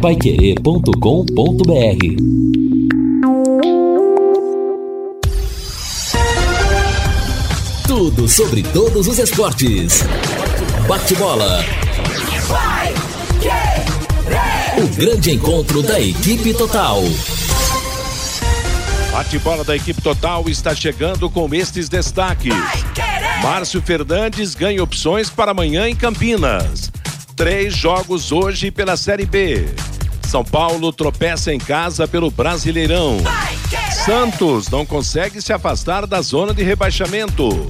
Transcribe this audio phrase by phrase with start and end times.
[0.00, 0.90] paiquerê.com.br
[7.86, 10.02] Tudo sobre todos os esportes.
[10.88, 11.62] Bate-bola.
[14.78, 17.02] O grande encontro da equipe total.
[19.12, 22.54] Bate-bola da equipe total está chegando com estes destaques.
[23.42, 26.90] Márcio Fernandes ganha opções para amanhã em Campinas.
[27.36, 29.89] Três jogos hoje pela Série B.
[30.30, 33.16] São Paulo tropeça em casa pelo Brasileirão.
[34.04, 37.68] Santos não consegue se afastar da zona de rebaixamento.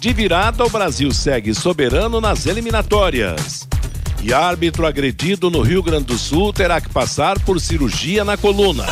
[0.00, 3.68] De virada, o Brasil segue soberano nas eliminatórias.
[4.22, 8.86] E árbitro agredido no Rio Grande do Sul terá que passar por cirurgia na coluna.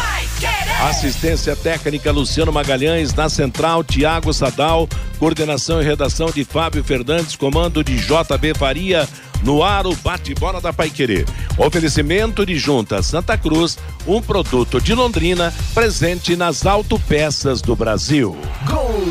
[0.82, 4.86] Assistência técnica Luciano Magalhães, na central Tiago Sadal,
[5.18, 9.08] coordenação e redação de Fábio Fernandes, comando de JB Faria,
[9.42, 11.24] no ar o bate-bola da Paiquerê.
[11.58, 18.36] Oferecimento de Junta Santa Cruz, um produto de Londrina, presente nas autopeças do Brasil.
[18.66, 19.04] Gol!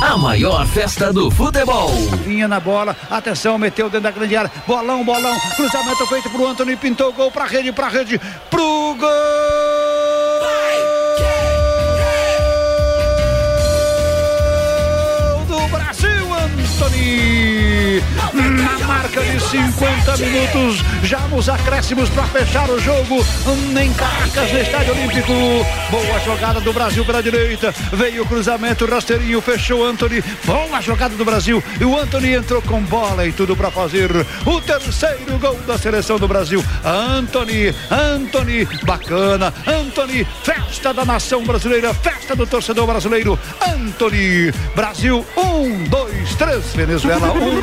[0.00, 1.90] A maior festa do futebol.
[2.24, 4.52] Vinha na bola, atenção, meteu dentro da grande área.
[4.66, 8.20] Bolão, bolão, cruzamento feito pro Antônio, pintou gol pra rede, pra rede,
[8.50, 9.63] pro gol!
[16.84, 17.53] Brasil,
[18.34, 23.24] Na marca de 50 minutos, já nos acréscimos para fechar o jogo
[23.80, 25.32] em Caracas, no Estádio Olímpico.
[25.90, 27.72] Boa jogada do Brasil pela direita.
[27.92, 30.22] Veio o cruzamento, rasteirinho, fechou Anthony.
[30.44, 31.62] Boa jogada do Brasil.
[31.80, 34.10] E o Anthony entrou com bola e tudo para fazer
[34.44, 36.64] o terceiro gol da seleção do Brasil.
[36.84, 39.52] Anthony, Anthony, bacana.
[39.66, 43.38] Anthony, festa da nação brasileira, festa do torcedor brasileiro.
[43.66, 47.53] Anthony, Brasil, um, dois, três, Venezuela, um.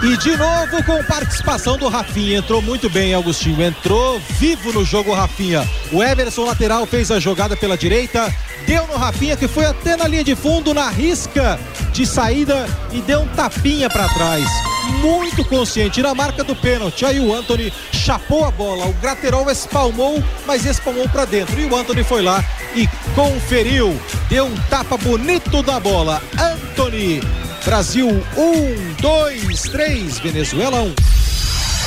[0.00, 2.38] E de novo com participação do Rafinha.
[2.38, 3.60] Entrou muito bem, Augustinho.
[3.60, 5.68] Entrou vivo no jogo, Rafinha.
[5.92, 8.32] O Everson lateral fez a jogada pela direita.
[8.66, 11.58] Deu no Rafinha, que foi até na linha de fundo, na risca
[11.92, 14.77] de saída e deu um tapinha para trás.
[15.00, 17.04] Muito consciente na marca do pênalti.
[17.04, 18.86] Aí o Anthony chapou a bola.
[18.86, 21.60] O Graterol espalmou, mas espalmou para dentro.
[21.60, 22.44] E o Anthony foi lá
[22.74, 23.98] e conferiu.
[24.28, 26.22] Deu um tapa bonito da bola.
[26.38, 27.20] Anthony
[27.64, 30.86] Brasil 1, 2, 3, Venezuela 1.
[30.86, 30.94] Um.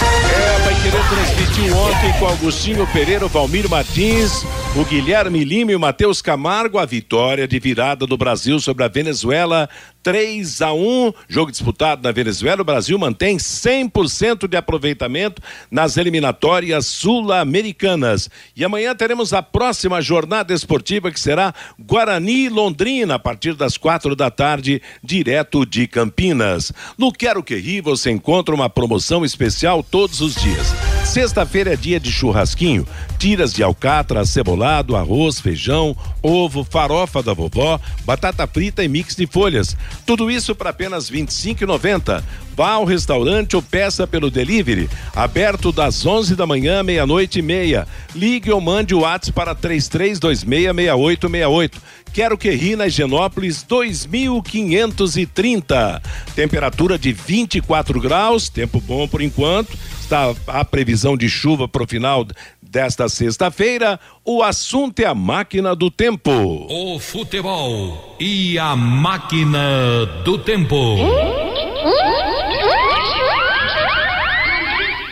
[0.02, 5.80] É, vai querer transmitir ontem com Augustinho Pereira, Valmir Martins, o Guilherme Lima e o
[5.80, 9.70] Matheus Camargo a vitória de virada do Brasil sobre a Venezuela
[10.02, 12.62] 3 a 1 jogo disputado na Venezuela.
[12.62, 18.30] O Brasil mantém 100% de aproveitamento nas eliminatórias sul-americanas.
[18.56, 24.16] E amanhã teremos a próxima jornada esportiva que será Guarani Londrina, a partir das quatro
[24.16, 26.72] da tarde, direto de Campinas.
[26.98, 30.91] No Quero Que Ri você encontra uma promoção especial todos os dias.
[31.12, 32.88] Sexta-feira é dia de churrasquinho,
[33.20, 39.28] tiras de alcatra, cebolado, arroz, feijão, ovo, farofa da vovó, batata frita e mix de
[39.28, 39.76] folhas.
[40.06, 42.24] Tudo isso para apenas R$ 25,90.
[42.56, 47.86] Vá ao restaurante ou peça pelo delivery, aberto das 11 da manhã meia-noite e meia.
[48.16, 51.74] Ligue ou mande o WhatsApp para 33266868.
[52.14, 56.02] Quero que ri na Higienópolis 2530.
[56.36, 59.78] Temperatura de 24 graus, tempo bom por enquanto.
[60.12, 62.28] Está a previsão de chuva para o final
[62.62, 63.98] desta sexta-feira.
[64.26, 66.68] O assunto é a máquina do tempo.
[66.70, 70.98] O futebol e a máquina do tempo.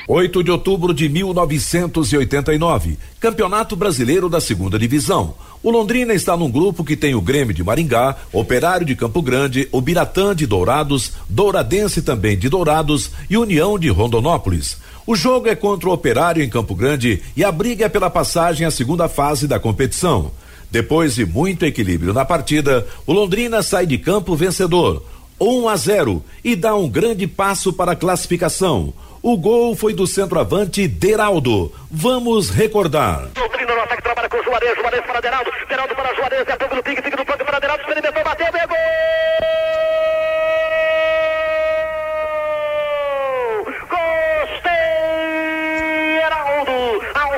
[0.05, 5.33] 8 de outubro de 1989, Campeonato Brasileiro da Segunda Divisão.
[5.61, 9.67] O Londrina está num grupo que tem o Grêmio de Maringá, Operário de Campo Grande,
[9.73, 14.77] o Biratã de Dourados, Douradense também de Dourados e União de Rondonópolis.
[15.05, 18.65] O jogo é contra o Operário em Campo Grande e a briga é pela passagem
[18.65, 20.31] à segunda fase da competição.
[20.71, 25.03] Depois de muito equilíbrio na partida, o Londrina sai de campo vencedor,
[25.41, 28.93] 1 a 0 e dá um grande passo para a classificação.
[29.21, 31.73] O gol foi do centroavante Deraldo.
[31.91, 33.27] Vamos recordar.
[33.37, 36.83] Londrina no ataque trabalha com Juarez, Juarez para Deraldo, Deraldo para Juarez, é pouco no
[36.83, 38.77] pique, pique no pique para Deraldo, experimentou, bateu, pegou!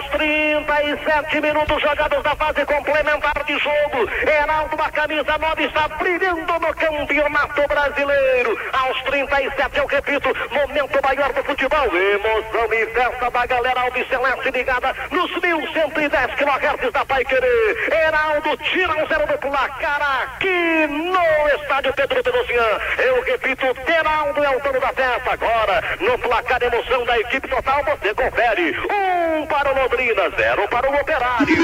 [0.02, 4.10] Aos 30 e 37 minutos jogados na fase complementar de jogo.
[4.28, 8.58] Heraldo, a camisa 9, está brilhando no campeonato brasileiro.
[8.74, 11.86] Aos 37, eu repito, momento maior do futebol.
[11.96, 17.94] Emoção e festa da galera Alves Celeste ligada nos 1110 kHz da Pai Querer.
[17.94, 22.80] Heraldo tira um zero do placar aqui no estádio Pedro Pedocian.
[22.98, 25.32] Eu repito, Heraldo é o dono da festa.
[25.32, 28.78] Agora, no placar emoção da equipe total, você confere.
[28.80, 31.56] Um para o Londrina, zero para o Operário.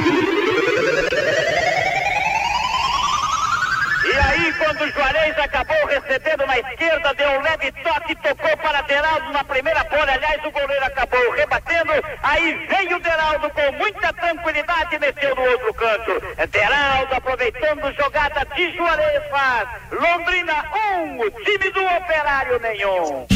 [4.04, 8.82] E aí, quando o Juarez acabou recebendo na esquerda, deu um leve toque, tocou para
[8.82, 10.12] Deraldo na primeira bola.
[10.12, 11.94] Aliás, o goleiro acabou rebatendo.
[12.22, 16.22] Aí veio o Deraldo com muita tranquilidade e meteu no outro canto.
[16.50, 19.70] Deraldo aproveitando jogada de Juarez faz.
[19.92, 20.66] Londrina
[20.98, 23.28] 1, um, time do Operário nenhum.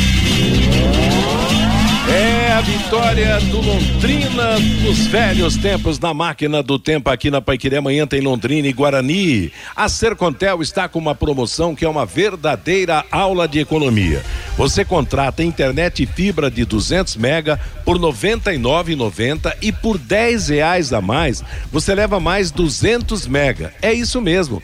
[2.09, 7.77] É a vitória do Londrina nos velhos tempos na máquina do tempo aqui na Paiquerê.
[7.77, 9.51] Amanhã tem Londrina e Guarani.
[9.75, 14.23] A Sercontel está com uma promoção que é uma verdadeira aula de economia.
[14.57, 20.91] Você contrata internet e fibra de 200 mega por R$ 99,90 e por 10 reais
[20.91, 23.73] a mais você leva mais 200 mega.
[23.81, 24.61] É isso mesmo.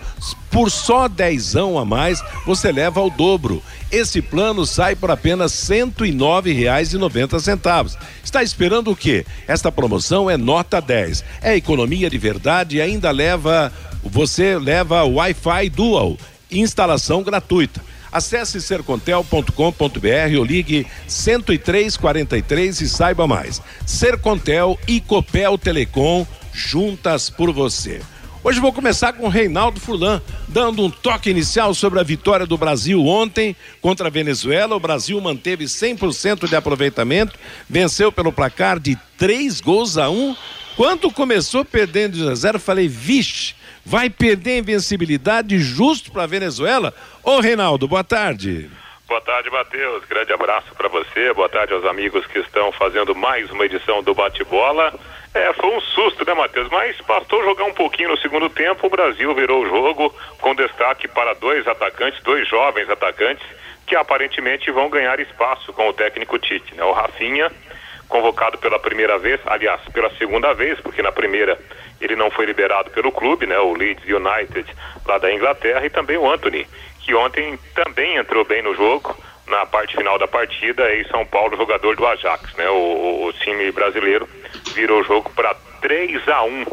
[0.50, 3.62] Por só dezão a mais você leva o dobro.
[3.92, 7.98] Esse plano sai por apenas R$ 109,90.
[8.24, 9.26] Está esperando o quê?
[9.48, 11.24] Esta promoção é nota 10.
[11.42, 13.72] É economia de verdade e ainda leva
[14.04, 16.18] você leva Wi-Fi Dual,
[16.52, 17.82] instalação gratuita.
[18.12, 23.62] Acesse sercontel.com.br ou ligue 10343 e saiba mais.
[23.86, 28.02] Sercontel e Copel Telecom juntas por você.
[28.44, 32.58] Hoje vou começar com o Reinaldo Furlan, dando um toque inicial sobre a vitória do
[32.58, 34.76] Brasil ontem contra a Venezuela.
[34.76, 37.38] O Brasil manteve 100% de aproveitamento,
[37.70, 40.36] venceu pelo placar de três gols a um.
[40.76, 46.94] Quando começou perdendo de 0, falei, vixe, vai perder a invencibilidade justo para a Venezuela?
[47.24, 48.70] Ô Reinaldo, boa tarde.
[49.08, 50.06] Boa tarde, Matheus.
[50.06, 51.34] Grande abraço para você.
[51.34, 54.94] Boa tarde aos amigos que estão fazendo mais uma edição do Bate-Bola.
[55.38, 56.68] É, foi um susto, né, Matheus?
[56.70, 61.08] Mas bastou jogar um pouquinho no segundo tempo, o Brasil virou o jogo com destaque
[61.08, 63.46] para dois atacantes, dois jovens atacantes,
[63.86, 66.84] que aparentemente vão ganhar espaço com o técnico Tite, né?
[66.84, 67.52] O Rafinha,
[68.10, 71.60] convocado pela primeira vez, aliás, pela segunda vez, porque na primeira
[72.02, 73.60] ele não foi liberado pelo clube, né?
[73.60, 74.66] O Leeds United
[75.06, 76.66] lá da Inglaterra, e também o Anthony,
[77.02, 81.56] que ontem também entrou bem no jogo, na parte final da partida em São Paulo,
[81.56, 82.68] jogador do Ajax, né?
[82.70, 84.28] O, o time brasileiro
[84.78, 86.66] virou o jogo para 3 a 1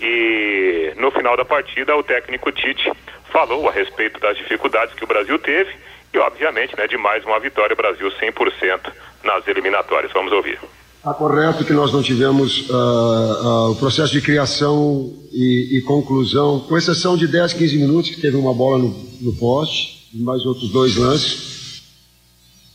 [0.00, 2.90] e no final da partida o técnico Tite
[3.32, 5.70] falou a respeito das dificuldades que o Brasil teve
[6.14, 8.92] e obviamente, né, de mais uma vitória Brasil 100%
[9.24, 10.12] nas eliminatórias.
[10.12, 10.58] Vamos ouvir.
[10.96, 16.60] Está correto que nós não tivemos uh, uh, o processo de criação e, e, conclusão,
[16.60, 18.88] com exceção de 10, 15 minutos que teve uma bola no,
[19.20, 21.58] no poste, mais outros dois lances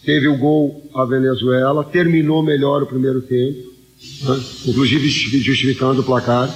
[0.05, 3.72] teve o gol a Venezuela, terminou melhor o primeiro tempo,
[4.65, 6.53] inclusive justificando o placar.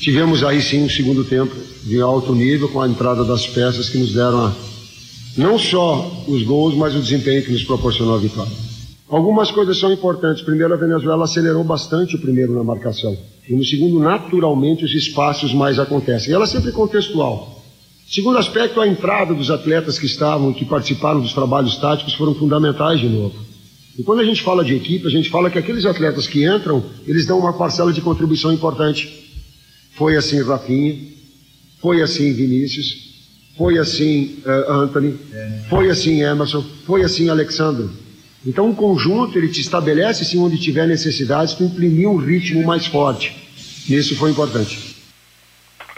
[0.00, 3.98] Tivemos aí sim um segundo tempo de alto nível com a entrada das peças que
[3.98, 4.52] nos deram a,
[5.36, 8.52] não só os gols, mas o desempenho que nos proporcionou a vitória.
[9.08, 10.42] Algumas coisas são importantes.
[10.42, 13.16] Primeiro, a Venezuela acelerou bastante o primeiro na marcação.
[13.48, 16.30] E no segundo, naturalmente, os espaços mais acontecem.
[16.30, 17.62] E ela é sempre contextual.
[18.06, 23.00] Segundo aspecto, a entrada dos atletas que estavam, que participaram dos trabalhos táticos foram fundamentais
[23.00, 23.34] de novo.
[23.98, 26.84] E quando a gente fala de equipe, a gente fala que aqueles atletas que entram,
[27.04, 29.28] eles dão uma parcela de contribuição importante.
[29.96, 30.96] Foi assim Rafinha,
[31.80, 33.08] foi assim Vinícius,
[33.56, 35.16] foi assim uh, Anthony,
[35.68, 37.88] foi assim Emerson, foi assim Alexandre.
[38.46, 42.86] Então, um conjunto ele te estabelece, sim, onde tiver necessidades, para imprimir um ritmo mais
[42.86, 43.34] forte.
[43.88, 44.87] E isso foi importante.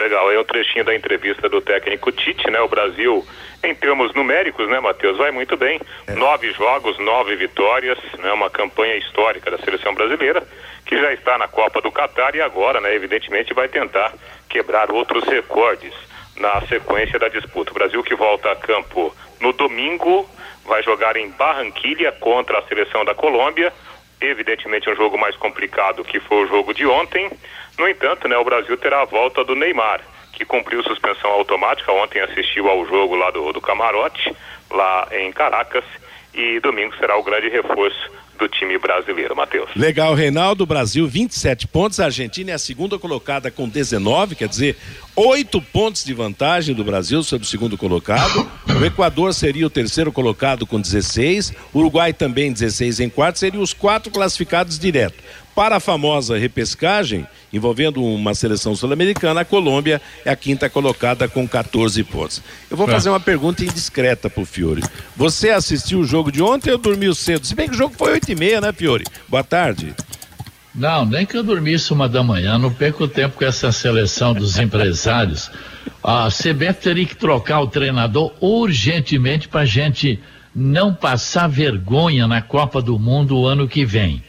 [0.01, 2.59] Legal, é um trechinho da entrevista do técnico Tite, né?
[2.59, 3.23] O Brasil,
[3.63, 5.79] em termos numéricos, né, Matheus, vai muito bem.
[6.07, 6.13] É.
[6.13, 8.31] Nove jogos, nove vitórias, né?
[8.33, 10.43] Uma campanha histórica da seleção brasileira,
[10.87, 14.11] que já está na Copa do Catar e agora, né, evidentemente, vai tentar
[14.49, 15.93] quebrar outros recordes
[16.35, 17.69] na sequência da disputa.
[17.69, 20.27] O Brasil que volta a campo no domingo,
[20.65, 23.71] vai jogar em Barranquilha contra a seleção da Colômbia.
[24.19, 27.29] Evidentemente um jogo mais complicado que foi o jogo de ontem.
[27.77, 30.01] No entanto, né, o Brasil terá a volta do Neymar,
[30.33, 31.91] que cumpriu suspensão automática.
[31.91, 34.35] Ontem assistiu ao jogo lá do, do Camarote,
[34.69, 35.83] lá em Caracas.
[36.33, 38.09] E domingo será o grande reforço
[38.41, 39.69] do time brasileiro, Matheus.
[39.75, 40.65] Legal, Reinaldo.
[40.65, 41.99] Brasil 27 pontos.
[41.99, 44.75] A Argentina é a segunda colocada com 19, quer dizer,
[45.15, 48.49] oito pontos de vantagem do Brasil sobre o segundo colocado.
[48.79, 51.53] O Equador seria o terceiro colocado com 16.
[51.71, 53.37] O Uruguai também 16 em quarto.
[53.37, 55.23] Seriam os quatro classificados direto.
[55.55, 61.45] Para a famosa repescagem, envolvendo uma seleção sul-americana, a Colômbia é a quinta colocada com
[61.47, 62.41] 14 pontos.
[62.69, 62.91] Eu vou É.
[62.91, 64.81] fazer uma pergunta indiscreta pro Fiore.
[65.15, 67.45] Você assistiu o jogo de ontem ou dormiu cedo?
[67.45, 69.03] Se bem que o jogo foi 8 e meia, né, Fiore?
[69.27, 69.93] Boa tarde.
[70.73, 74.57] Não, nem que eu dormisse uma da manhã, não perco tempo com essa seleção dos
[74.57, 75.51] empresários.
[76.01, 80.17] A CBF teria que trocar o treinador urgentemente para a gente
[80.55, 84.23] não passar vergonha na Copa do Mundo o ano que vem.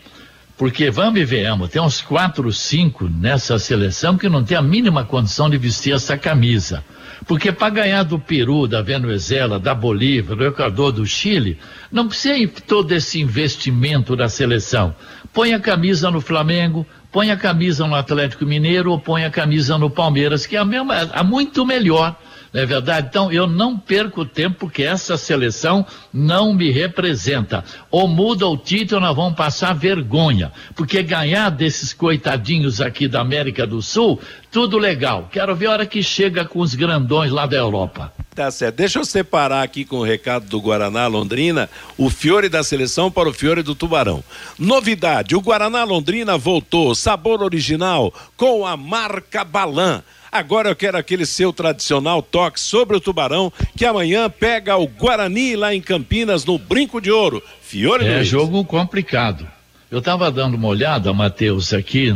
[0.63, 5.05] Porque vamos e veamos, tem uns quatro, cinco nessa seleção que não tem a mínima
[5.05, 6.85] condição de vestir essa camisa.
[7.27, 11.59] Porque para ganhar do Peru, da Venezuela, da Bolívia, do Equador, do Chile,
[11.91, 14.95] não precisa ir todo esse investimento da seleção.
[15.33, 19.77] Põe a camisa no Flamengo, põe a camisa no Atlético Mineiro ou põe a camisa
[19.77, 22.17] no Palmeiras, que é a mesma, é muito melhor.
[22.53, 23.07] Não é verdade?
[23.09, 27.65] Então, eu não perco tempo porque essa seleção não me representa.
[27.91, 30.53] Ou muda o título, nós vamos passar vergonha.
[30.75, 35.31] Porque ganhar desses coitadinhos aqui da América do Sul, tudo legal.
[35.33, 38.13] Quero ver a hora que chega com os grandões lá da Europa.
[38.35, 38.77] Tá certo.
[38.77, 43.29] Deixa eu separar aqui com o recado do Guaraná Londrina, o Fiore da seleção para
[43.29, 44.23] o Fiore do Tubarão.
[44.59, 50.03] Novidade: o Guaraná Londrina voltou, sabor original, com a marca Balan.
[50.33, 55.55] Agora eu quero aquele seu tradicional toque sobre o Tubarão, que amanhã pega o Guarani
[55.57, 57.43] lá em Campinas, no Brinco de Ouro.
[57.61, 58.29] Fiore É Luiz.
[58.29, 59.47] jogo complicado.
[59.91, 62.11] Eu estava dando uma olhada, Matheus, aqui.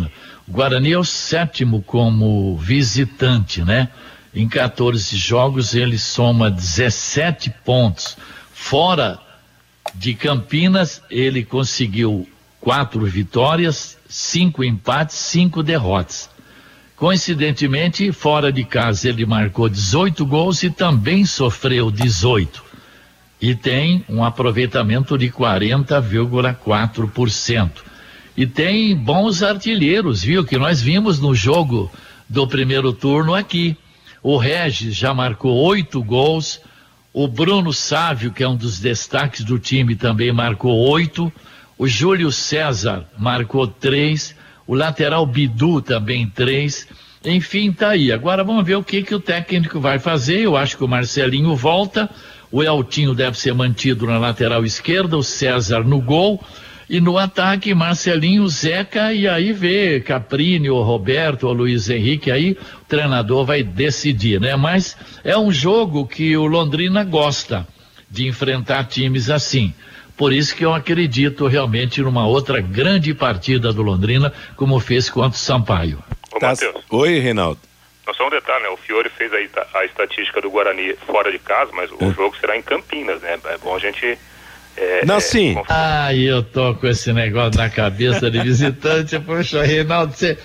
[0.49, 3.90] O Guarani é o sétimo como visitante, né?
[4.35, 8.16] Em 14 jogos ele soma 17 pontos.
[8.50, 9.18] Fora
[9.94, 12.26] de Campinas, ele conseguiu
[12.62, 16.30] quatro vitórias, cinco empates, cinco derrotas.
[16.96, 22.66] Coincidentemente, fora de casa ele marcou 18 gols e também sofreu 18
[23.40, 27.70] e tem um aproveitamento de 40,4%.
[28.36, 30.44] E tem bons artilheiros, viu?
[30.44, 31.90] Que nós vimos no jogo
[32.28, 33.76] do primeiro turno aqui.
[34.22, 36.60] O Regis já marcou oito gols.
[37.12, 41.32] O Bruno Sávio, que é um dos destaques do time, também marcou oito.
[41.78, 44.35] O Júlio César marcou três.
[44.66, 46.88] O lateral Bidu também três.
[47.25, 48.12] Enfim, tá aí.
[48.12, 50.40] Agora vamos ver o que, que o técnico vai fazer.
[50.40, 52.08] Eu acho que o Marcelinho volta.
[52.50, 56.42] O Eltinho deve ser mantido na lateral esquerda, o César no gol.
[56.88, 62.52] E no ataque, Marcelinho, Zeca, e aí vê Caprini, ou Roberto, ou Luiz Henrique, aí
[62.52, 64.54] o treinador vai decidir, né?
[64.54, 67.66] Mas é um jogo que o Londrina gosta
[68.08, 69.75] de enfrentar times assim.
[70.16, 75.30] Por isso que eu acredito realmente numa outra grande partida do Londrina, como fez contra
[75.30, 76.02] o Sampaio.
[76.32, 77.61] Ô, Matheus, Oi, Reinaldo.
[78.16, 78.68] só um detalhe, né?
[78.70, 82.35] O Fiore fez aí ta- a estatística do Guarani fora de casa, mas o jogo
[82.40, 83.38] será em Campinas, né?
[83.44, 84.18] É bom a gente.
[84.78, 85.54] É, Não, é, sim.
[85.54, 89.18] conf- Ah, eu tô com esse negócio na cabeça de visitante.
[89.25, 90.38] Poxa, Reinaldo, você.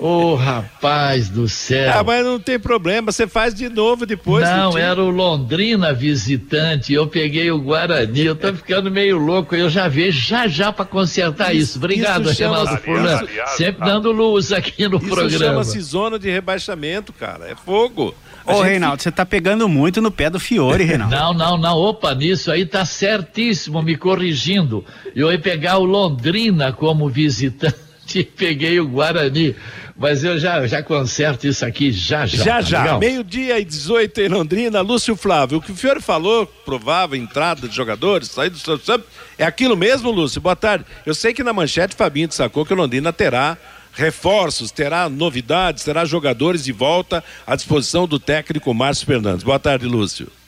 [0.00, 1.92] Ô, rapaz do céu.
[1.94, 4.48] Ah, mas não tem problema, você faz de novo depois.
[4.48, 6.92] Não, era o Londrina visitante.
[6.94, 8.24] Eu peguei o Guarani.
[8.24, 9.54] Eu tô ficando meio louco.
[9.54, 11.76] Eu já vejo já já pra consertar isso.
[11.78, 13.18] Obrigado, isso chama- Reinaldo Aliás, Furlan.
[13.30, 15.38] aliás, Sempre dando luz aqui no Isso programa.
[15.44, 17.46] chama-se zona de rebaixamento, cara.
[17.50, 18.14] É fogo.
[18.46, 21.14] Ô, gente Reinaldo, você tá pegando muito no pé do Fiore, Reinaldo.
[21.14, 21.76] Não, não, não.
[21.76, 24.82] Opa, nisso aí tá certíssimo, me corrigindo.
[25.14, 27.76] Eu ia pegar o Londrina como visitante
[28.18, 29.54] e peguei o Guarani.
[29.96, 32.42] Mas eu já, já conserto isso aqui já já.
[32.42, 32.98] Já, tá já.
[32.98, 34.80] Meio-dia e 18 em Londrina.
[34.80, 39.06] Lúcio Flávio, o que o Fiore falou, provável entrada de jogadores, saída do Santos, Santos,
[39.36, 40.40] é aquilo mesmo, Lúcio?
[40.40, 40.86] Boa tarde.
[41.04, 43.58] Eu sei que na manchete Fabinho destacou que o Londrina terá
[43.92, 49.42] reforços, terá novidades, terá jogadores de volta à disposição do técnico Márcio Fernandes.
[49.42, 50.39] Boa tarde, Lúcio.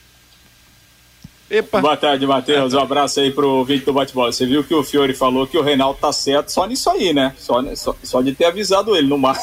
[1.53, 1.79] Epa.
[1.79, 2.73] Boa tarde, Matheus.
[2.73, 3.93] Um abraço aí pro vídeo do.
[3.93, 7.35] Você viu que o Fiore falou que o Reinaldo tá certo só nisso aí, né?
[7.37, 9.37] Só, só, só de ter avisado ele, no mais.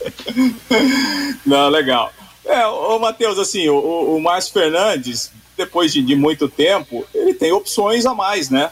[1.46, 2.12] Não, legal.
[2.44, 7.32] É, ô Matheus, assim, o, o, o Márcio Fernandes, depois de, de muito tempo, ele
[7.32, 8.70] tem opções a mais, né?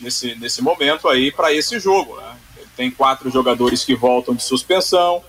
[0.00, 2.36] Nesse, nesse momento aí, para esse jogo, né?
[2.56, 5.22] Ele tem quatro jogadores que voltam de suspensão,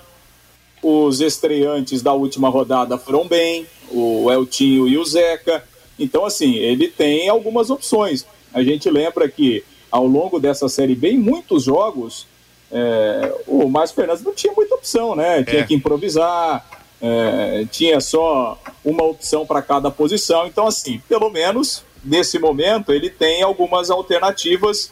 [0.82, 5.64] os estreantes da última rodada foram bem, o Eltinho e o Zeca.
[6.00, 8.26] Então, assim, ele tem algumas opções.
[8.54, 12.28] A gente lembra que ao longo dessa Série B, em muitos jogos,
[12.72, 15.44] é, o Márcio Fernandes não tinha muita opção, né?
[15.44, 15.64] Tinha É.
[15.64, 16.66] que improvisar,
[17.02, 20.46] é, tinha só uma opção para cada posição.
[20.46, 24.92] Então, assim, pelo menos nesse momento, ele tem algumas alternativas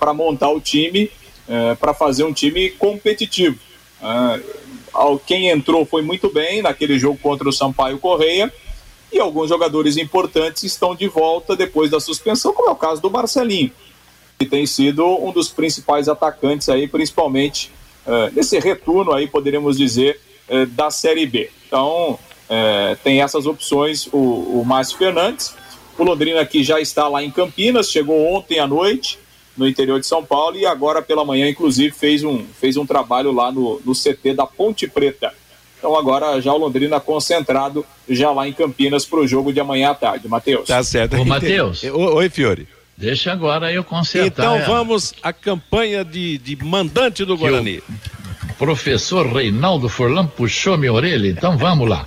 [0.00, 1.08] para montar o time,
[1.78, 3.56] para fazer um time competitivo.
[4.02, 4.40] É,
[5.24, 8.52] quem entrou foi muito bem naquele jogo contra o Sampaio Correia
[9.12, 13.10] e alguns jogadores importantes estão de volta depois da suspensão, como é o caso do
[13.10, 13.70] Marcelinho.
[14.50, 17.70] tem sido um dos principais atacantes aí, principalmente
[18.06, 21.50] uh, nesse retorno aí, poderíamos dizer, uh, da Série B.
[21.66, 24.18] Então, uh, tem essas opções o,
[24.60, 25.54] o Márcio Fernandes.
[25.96, 29.18] O Londrina que já está lá em Campinas, chegou ontem à noite
[29.56, 33.32] no interior de São Paulo e agora pela manhã, inclusive, fez um, fez um trabalho
[33.32, 35.34] lá no, no CT da Ponte Preta.
[35.82, 39.90] Então agora já o Londrina concentrado já lá em Campinas para o jogo de amanhã
[39.90, 40.28] à tarde.
[40.28, 40.68] Matheus.
[40.68, 41.16] Tá certo.
[41.16, 41.82] Ô, Matheus.
[41.90, 42.68] Oi, Fiore.
[42.96, 44.44] Deixa agora eu consertar.
[44.44, 44.62] Então é.
[44.64, 47.82] vamos à campanha de, de mandante do Guarani.
[48.48, 52.06] O professor Reinaldo Forlan puxou minha orelha, então vamos lá.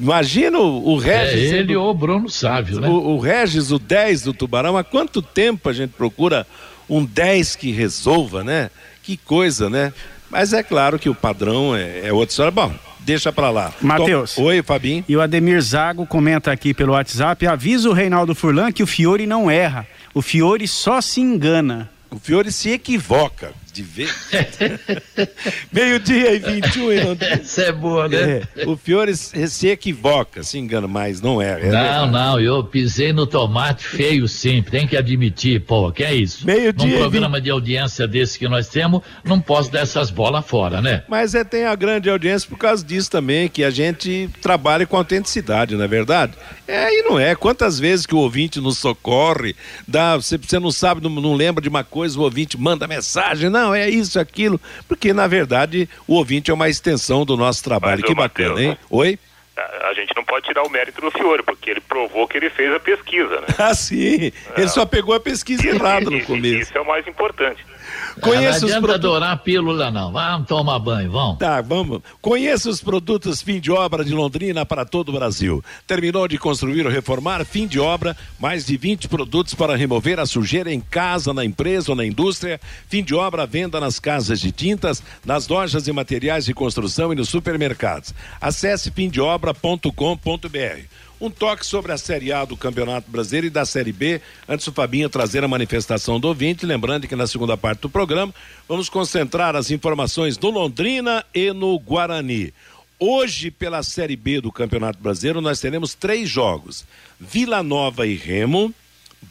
[0.00, 1.52] Imagina o, o É Regis.
[1.52, 2.88] ele sendo- ou o Bruno Sávio, né?
[2.88, 6.46] o, o Regis, o 10 do Tubarão, há quanto tempo a gente procura
[6.88, 8.70] um 10 que resolva, né?
[9.02, 9.92] Que coisa, né?
[10.30, 12.50] Mas é claro que o padrão é, é outra história.
[12.50, 13.72] Bom, deixa pra lá.
[13.80, 14.36] Matheus.
[14.38, 15.04] Oi, Fabinho.
[15.08, 19.26] E o Ademir Zago comenta aqui pelo WhatsApp: avisa o Reinaldo Furlan que o Fiore
[19.26, 19.86] não erra.
[20.12, 21.90] O Fiore só se engana.
[22.10, 24.30] O Fiore se equivoca de vez.
[25.72, 27.34] Meio-dia e 21 em Londrina.
[27.34, 28.42] Essa é boa, né?
[28.56, 31.48] É, o Fiore se equivoca, se engana, mas não é.
[31.48, 32.12] é Não, verdade.
[32.12, 36.46] não, eu pisei no tomate feio sim, tem que admitir, pô, que é isso.
[36.46, 40.80] Meio-dia Num programa de audiência desse que nós temos, não posso dar essas bolas fora,
[40.80, 41.02] né?
[41.08, 44.96] Mas é, tem a grande audiência por causa disso também, que a gente trabalha com
[44.96, 46.34] autenticidade, não é verdade?
[46.66, 47.34] É, e não é.
[47.34, 49.54] Quantas vezes que o ouvinte nos socorre,
[49.86, 53.50] dá, você, você não sabe, não, não lembra de uma coisa, o ouvinte manda mensagem,
[53.50, 58.00] não, é isso, aquilo, porque na verdade o ouvinte é uma extensão do nosso trabalho.
[58.00, 58.78] Mas, que bacana, Matheus, hein?
[58.90, 59.18] Oi?
[59.56, 62.50] A, a gente não pode tirar o mérito do Fiore, porque ele provou que ele
[62.50, 63.46] fez a pesquisa, né?
[63.58, 64.32] Ah, sim.
[64.56, 66.62] Ele só pegou a pesquisa errada no começo.
[66.62, 67.64] Isso é o mais importante.
[68.20, 68.94] Conheça não os produtos.
[68.94, 70.12] adorar a pílula, não.
[70.12, 71.38] Vamos tomar banho, vamos.
[71.38, 72.00] Tá, vamos.
[72.20, 75.62] Conheça os produtos fim de obra de Londrina para todo o Brasil.
[75.86, 80.26] Terminou de construir ou reformar, fim de obra, mais de 20 produtos para remover a
[80.26, 82.60] sujeira em casa, na empresa ou na indústria.
[82.88, 87.16] Fim de obra, venda nas casas de tintas, nas lojas e materiais de construção e
[87.16, 88.14] nos supermercados.
[88.40, 91.03] Acesse fimdeobra.com.br.
[91.20, 94.72] Um toque sobre a Série A do Campeonato Brasileiro e da Série B, antes do
[94.72, 96.66] Fabinho trazer a manifestação do ouvinte.
[96.66, 98.34] Lembrando que na segunda parte do programa
[98.68, 102.52] vamos concentrar as informações do Londrina e no Guarani.
[102.98, 106.84] Hoje, pela Série B do Campeonato Brasileiro, nós teremos três jogos:
[107.18, 108.74] Vila Nova e Remo,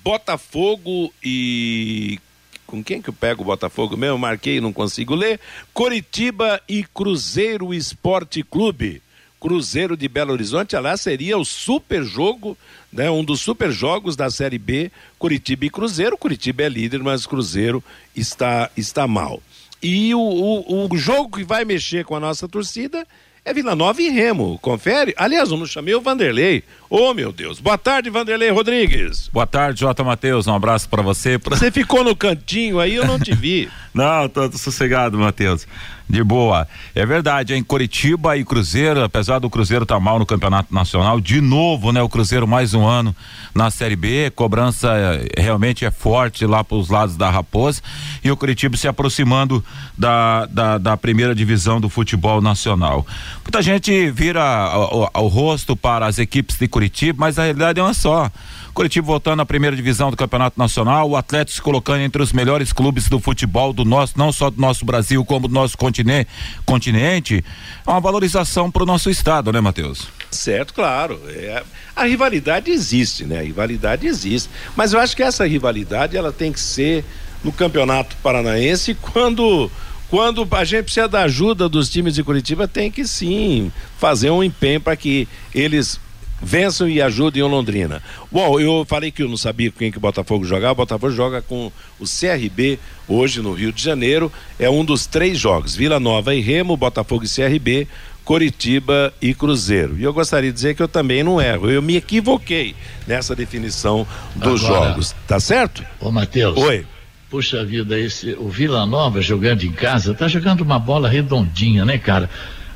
[0.03, 2.17] Botafogo e.
[2.65, 4.17] Com quem que eu pego o Botafogo mesmo?
[4.17, 5.39] Marquei, não consigo ler.
[5.73, 9.02] Coritiba e Cruzeiro Esporte Clube.
[9.43, 12.57] Cruzeiro de Belo Horizonte, aliás, seria o super jogo,
[12.89, 16.17] né, um dos super jogos da Série B, Curitiba e Cruzeiro.
[16.17, 17.83] Curitiba é líder, mas Cruzeiro
[18.15, 19.43] está, está mal.
[19.81, 23.05] E o, o, o jogo que vai mexer com a nossa torcida
[23.45, 24.57] é Vila Nova e Remo.
[24.61, 25.13] Confere?
[25.17, 26.63] Aliás, eu não chamei o Vanderlei.
[26.89, 27.59] Ô, meu Deus.
[27.59, 29.27] Boa tarde, Vanderlei Rodrigues.
[29.27, 30.47] Boa tarde, Jota Matheus.
[30.47, 31.37] Um abraço para você.
[31.37, 31.57] Pra...
[31.57, 33.69] Você ficou no cantinho aí, eu não te vi.
[33.93, 35.67] Não, tô, tô sossegado, Matheus.
[36.07, 36.67] De boa.
[36.93, 41.19] É verdade, em Curitiba e Cruzeiro, apesar do Cruzeiro estar tá mal no Campeonato Nacional,
[41.19, 42.01] de novo, né?
[42.01, 43.15] O Cruzeiro mais um ano
[43.55, 47.81] na Série B, cobrança eh, realmente é forte lá para os lados da Raposa
[48.23, 49.63] e o Curitiba se aproximando
[49.97, 53.07] da, da, da primeira divisão do futebol nacional.
[53.43, 54.43] Muita gente vira
[54.77, 58.29] o, o, o rosto para as equipes de Curitiba, mas a realidade é uma só.
[58.73, 62.73] Curitiba voltando à primeira divisão do Campeonato Nacional, o Atlético se colocando entre os melhores
[62.73, 66.27] clubes do futebol do nosso, não só do nosso Brasil, como do nosso continente,
[66.65, 67.45] continente,
[67.85, 70.07] é uma valorização para o nosso estado, né, Matheus?
[70.31, 71.21] Certo, claro.
[71.27, 71.63] É,
[71.95, 73.39] a rivalidade existe, né?
[73.39, 74.49] A rivalidade existe.
[74.75, 77.05] Mas eu acho que essa rivalidade ela tem que ser
[77.43, 79.69] no Campeonato Paranaense quando
[80.09, 84.43] quando a gente precisa da ajuda dos times de Curitiba, tem que sim fazer um
[84.43, 85.99] empenho para que eles
[86.41, 88.01] vençam e ajudem o Londrina.
[88.31, 90.73] Bom, eu falei que eu não sabia quem que o Botafogo jogava.
[90.73, 94.31] O Botafogo joga com o CRB hoje no Rio de Janeiro.
[94.59, 97.87] É um dos três jogos: Vila Nova e Remo, Botafogo e CRB,
[98.23, 99.97] Coritiba e Cruzeiro.
[99.97, 101.69] E eu gostaria de dizer que eu também não erro.
[101.69, 102.75] Eu me equivoquei
[103.07, 105.15] nessa definição dos Agora, jogos.
[105.27, 105.83] Tá certo?
[105.99, 106.57] Ô, Matheus.
[106.57, 106.85] Oi.
[107.29, 111.97] Puxa vida, esse, o Vila Nova jogando em casa, tá jogando uma bola redondinha, né,
[111.97, 112.29] cara?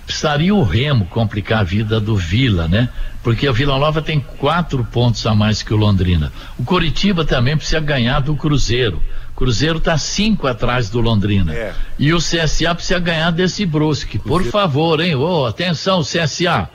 [0.07, 2.87] Precisaria o Remo complicar a vida do Vila, né?
[3.21, 6.31] Porque o Vila Nova tem quatro pontos a mais que o Londrina.
[6.57, 9.03] O Coritiba também precisa ganhar do Cruzeiro.
[9.35, 11.53] Cruzeiro tá cinco atrás do Londrina.
[11.53, 11.73] É.
[11.99, 14.17] E o CSA precisa ganhar desse Brusque.
[14.17, 15.13] Por favor, hein?
[15.15, 16.69] Ô, atenção, CSA.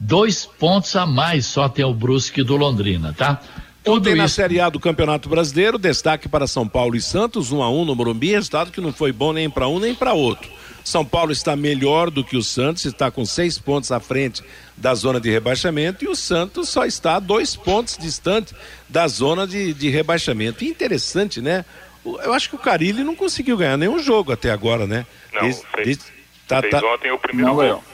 [0.00, 3.42] Dois pontos a mais só tem o Brusque do Londrina, tá?
[3.86, 7.62] Ontem na Série A do Campeonato Brasileiro, destaque para São Paulo e Santos, 1 um
[7.62, 10.14] a 1 um no Morumbi, resultado que não foi bom nem para um nem para
[10.14, 10.50] outro.
[10.84, 14.42] São Paulo está melhor do que o Santos, está com seis pontos à frente
[14.76, 18.54] da zona de rebaixamento e o Santos só está dois pontos distante
[18.88, 20.64] da zona de, de rebaixamento.
[20.64, 21.64] E interessante, né?
[22.04, 25.06] Eu acho que o Carilli não conseguiu ganhar nenhum jogo até agora, né?
[25.32, 26.04] Não, Desde- fez- desde-
[26.48, 27.84] tá- Fez tá- ontem o primeiro gol.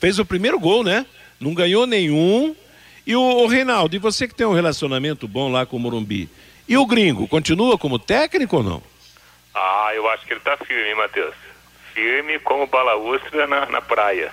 [0.00, 1.06] Fez o primeiro gol, né?
[1.40, 2.54] Não ganhou nenhum.
[3.06, 6.28] E o, o Reinaldo, e você que tem um relacionamento bom lá com o Morumbi,
[6.68, 8.82] e o gringo, continua como técnico ou não?
[9.54, 11.34] Ah, eu acho que ele tá firme, hein, Matheus?
[11.94, 14.32] Firme como balaústra na, na praia.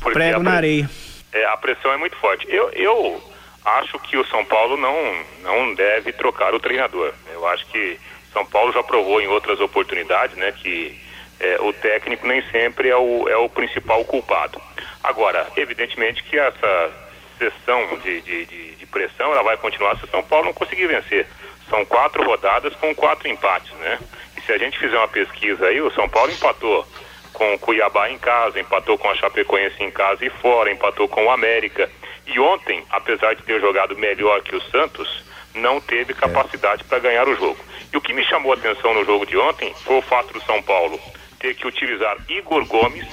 [0.00, 0.88] Porque Prego na areia.
[1.32, 2.46] É, a pressão é muito forte.
[2.48, 3.22] Eu, eu
[3.64, 7.12] acho que o São Paulo não, não deve trocar o treinador.
[7.32, 7.98] Eu acho que
[8.32, 11.00] São Paulo já provou em outras oportunidades, né, que
[11.40, 14.60] é, o técnico nem sempre é o, é o principal culpado.
[15.02, 16.92] Agora, evidentemente que essa
[17.38, 20.86] sessão de, de, de, de pressão ela vai continuar se o São Paulo não conseguir
[20.86, 21.26] vencer.
[21.68, 23.98] São quatro rodadas com quatro empates, né?
[24.46, 26.86] Se a gente fizer uma pesquisa aí, o São Paulo empatou
[27.32, 31.24] com o Cuiabá em casa, empatou com a Chapecoense em casa e fora, empatou com
[31.24, 31.90] o América.
[32.26, 37.28] E ontem, apesar de ter jogado melhor que o Santos, não teve capacidade para ganhar
[37.28, 37.58] o jogo.
[37.92, 40.42] E o que me chamou a atenção no jogo de ontem foi o fato do
[40.42, 41.00] São Paulo
[41.38, 43.06] ter que utilizar Igor Gomes,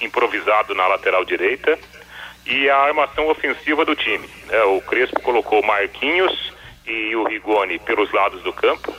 [0.00, 1.78] improvisado na lateral direita,
[2.44, 4.28] e a armação ofensiva do time.
[4.46, 4.62] né?
[4.64, 6.52] o Crespo colocou Marquinhos
[6.84, 8.92] e o Rigoni pelos lados do campo,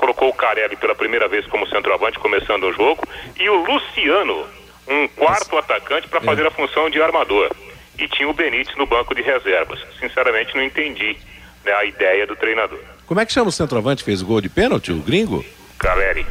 [0.00, 3.06] colocou o Carelli pela primeira vez como centroavante, começando o jogo,
[3.38, 4.46] e o Luciano,
[4.88, 7.50] um quarto atacante para fazer a função de armador.
[7.98, 9.78] E tinha o Benítez no banco de reservas.
[10.00, 11.18] Sinceramente, não entendi
[11.62, 12.80] né, a ideia do treinador.
[13.06, 15.44] Como é que chama o centroavante que fez o gol de pênalti, o gringo?
[15.78, 16.26] Caleri.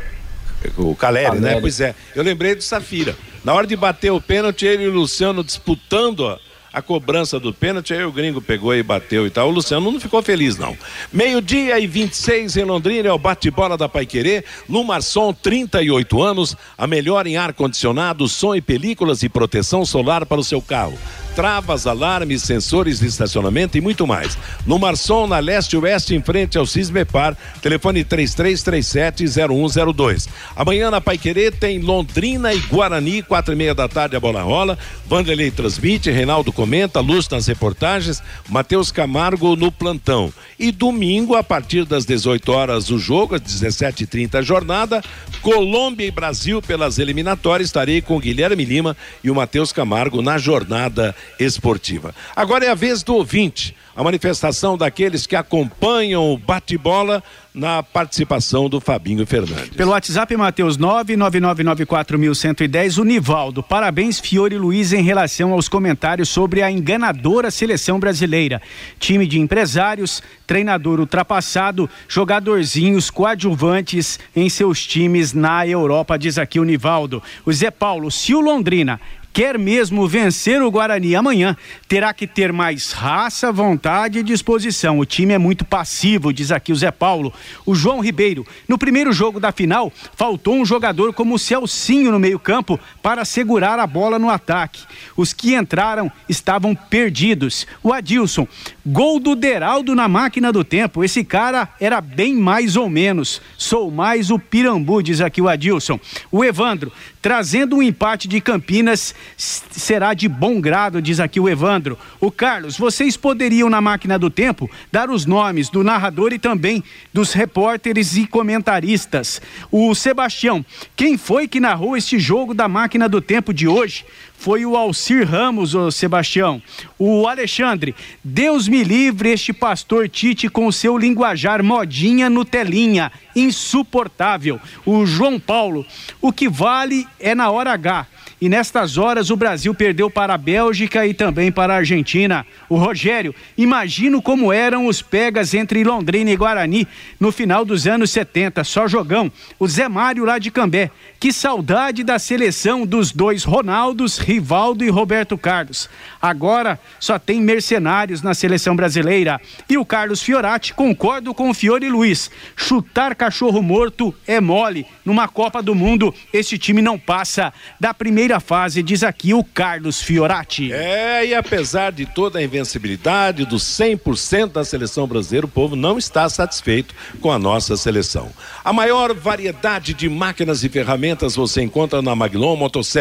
[0.75, 1.41] O Caleri, né?
[1.41, 1.62] Caleri.
[1.62, 1.93] Pois é.
[2.15, 3.15] Eu lembrei do Safira.
[3.43, 6.39] Na hora de bater o pênalti, ele e o Luciano disputando
[6.71, 9.49] a, cobrança do pênalti, aí o gringo pegou e bateu e tal.
[9.49, 10.77] O Luciano não ficou feliz, não.
[11.12, 14.43] Meio-dia e 26 em Londrina, é o bate-bola da Paiquerê.
[14.67, 20.43] Lumarson, 38 anos, a melhor em ar-condicionado, som e películas e proteção solar para o
[20.43, 20.97] seu carro.
[21.39, 24.38] Travas, alarmes, sensores de estacionamento e muito mais.
[24.67, 30.28] No Marson, na leste oeste, em frente ao Cismepar, telefone 3337-0102.
[30.54, 34.78] Amanhã na Paiquerê tem Londrina e Guarani, quatro e meia da tarde a bola rola.
[35.08, 40.34] Vanderlei transmite, Reinaldo comenta, Luz nas reportagens, Matheus Camargo no plantão.
[40.60, 45.02] E domingo, a partir das 18 horas, o jogo, às 17h30 a jornada,
[45.41, 47.69] Colômbia e Brasil pelas eliminatórias.
[47.69, 52.13] Estarei com Guilherme Lima e o Matheus Camargo na jornada esportiva.
[52.35, 57.21] Agora é a vez do ouvinte, a manifestação daqueles que acompanham o bate-bola
[57.53, 59.75] na participação do Fabinho Fernandes.
[59.75, 63.61] Pelo WhatsApp, Matheus 999941110, o Nivaldo.
[63.61, 68.61] Parabéns, Fiore Luiz, em relação aos comentários sobre a enganadora seleção brasileira.
[68.99, 76.63] Time de empresários, treinador ultrapassado, jogadorzinhos coadjuvantes em seus times na Europa, diz aqui o
[76.63, 77.21] Nivaldo.
[77.45, 81.55] O Zé Paulo, se o Londrina quer mesmo vencer o Guarani amanhã,
[81.87, 84.99] terá que ter mais raça, vontade e disposição.
[84.99, 87.33] O time é muito passivo, diz aqui o Zé Paulo.
[87.65, 92.19] O João Ribeiro, no primeiro jogo da final, faltou um jogador como o Celcinho no
[92.19, 94.83] meio-campo para segurar a bola no ataque.
[95.15, 97.67] Os que entraram estavam perdidos.
[97.83, 98.47] O Adilson,
[98.85, 101.03] gol do Deraldo na máquina do tempo.
[101.03, 103.41] Esse cara era bem mais ou menos.
[103.57, 105.99] Sou mais o Pirambu, diz aqui o Adilson.
[106.31, 111.97] O Evandro, trazendo um empate de Campinas será de bom grado, diz aqui o Evandro.
[112.19, 116.84] O Carlos, vocês poderiam na máquina do tempo dar os nomes do narrador e também
[117.13, 119.41] dos repórteres e comentaristas.
[119.71, 124.05] O Sebastião, quem foi que narrou este jogo da máquina do tempo de hoje?
[124.39, 126.62] Foi o Alcir Ramos, ô Sebastião.
[126.97, 134.58] O Alexandre, Deus me livre este pastor Tite com o seu linguajar modinha Nutelinha, insuportável.
[134.86, 135.86] O João Paulo,
[136.21, 138.08] o que vale é na hora H.
[138.41, 142.45] e nestas horas o Brasil perdeu para a Bélgica e também para a Argentina.
[142.69, 146.88] O Rogério, imagino como eram os pegas entre Londrina e Guarani
[147.19, 149.32] no final dos anos 70, só jogão.
[149.60, 150.89] O Zé Mário lá de Cambé.
[151.19, 155.89] Que saudade da seleção dos dois Ronaldos, Rivaldo e Roberto Carlos.
[156.21, 159.41] Agora só tem mercenários na seleção brasileira.
[159.69, 162.32] E o Carlos Fiorati, concordo com o Fiore Luiz.
[162.56, 164.86] Chutar cachorro morto é mole.
[165.04, 170.01] Numa Copa do Mundo, esse time não passa da primeira fase, diz aqui o Carlos
[170.01, 170.73] Fiorati.
[170.73, 175.97] É, e apesar de toda a invencibilidade, dos 100% da seleção brasileira, o povo não
[175.97, 178.29] está satisfeito com a nossa seleção.
[178.65, 182.99] A maior variedade de máquinas e ferramentas você encontra na Maglon Motosserra.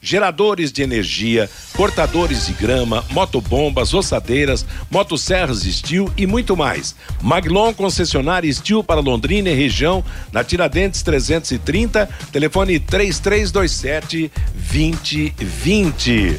[0.00, 6.94] Geradores de energia, cortadores de grama, motobombas, ossadeiras, motosserras Steel e muito mais.
[7.22, 14.30] Maglon concessionária Steel para Londrina e região, na Tiradentes 330, telefone 3327
[14.72, 16.38] 2020.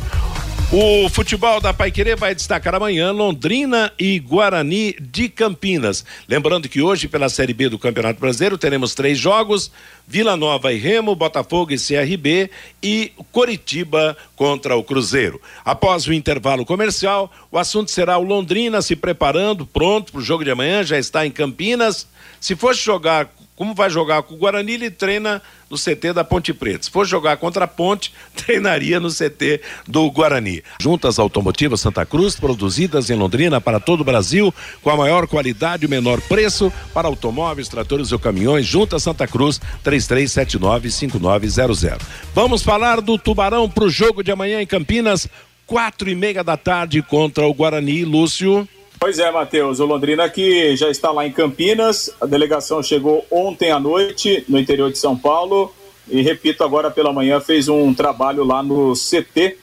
[0.71, 6.05] O futebol da Paiquerê vai destacar amanhã Londrina e Guarani de Campinas.
[6.27, 9.71] Lembrando que hoje, pela Série B do Campeonato Brasileiro, teremos três jogos:
[10.07, 12.51] Vila Nova e Remo, Botafogo e CRB
[12.83, 15.41] e Coritiba contra o Cruzeiro.
[15.65, 20.43] Após o intervalo comercial, o assunto será o Londrina se preparando, pronto para o jogo
[20.43, 22.07] de amanhã, já está em Campinas.
[22.39, 23.27] Se fosse jogar
[23.59, 26.85] como vai jogar com o Guarani, ele treina no CT da Ponte Preta.
[26.85, 30.63] Se for jogar contra a Ponte, treinaria no CT do Guarani.
[30.79, 35.83] Juntas Automotivas Santa Cruz, produzidas em Londrina para todo o Brasil, com a maior qualidade
[35.83, 38.65] e o menor preço para automóveis, tratores ou caminhões.
[38.65, 41.99] Juntas Santa Cruz, 33795900.
[42.33, 45.27] Vamos falar do Tubarão para o jogo de amanhã em Campinas,
[45.67, 48.05] quatro e meia da tarde contra o Guarani.
[48.05, 48.65] Lúcio.
[48.99, 49.79] Pois é, Matheus.
[49.79, 52.13] O Londrina que já está lá em Campinas.
[52.19, 55.73] A delegação chegou ontem à noite no interior de São Paulo.
[56.05, 59.57] E repito, agora pela manhã fez um trabalho lá no CT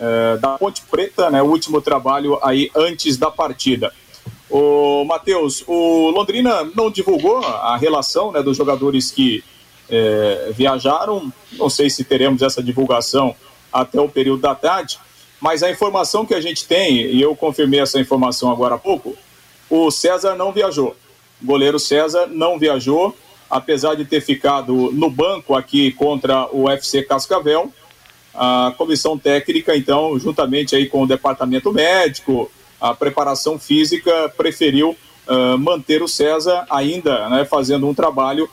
[0.00, 1.40] eh, da Ponte Preta, né?
[1.40, 3.94] O último trabalho aí antes da partida.
[4.50, 9.44] O Matheus, o Londrina não divulgou a relação né, dos jogadores que
[9.88, 11.32] eh, viajaram.
[11.52, 13.36] Não sei se teremos essa divulgação
[13.72, 14.98] até o período da tarde
[15.40, 19.16] mas a informação que a gente tem, e eu confirmei essa informação agora há pouco,
[19.70, 20.94] o César não viajou.
[21.42, 23.16] O goleiro César não viajou,
[23.48, 27.72] apesar de ter ficado no banco aqui contra o FC Cascavel.
[28.34, 32.50] A comissão técnica, então, juntamente aí com o departamento médico,
[32.80, 34.90] a preparação física, preferiu
[35.26, 38.48] uh, manter o César ainda né, fazendo um trabalho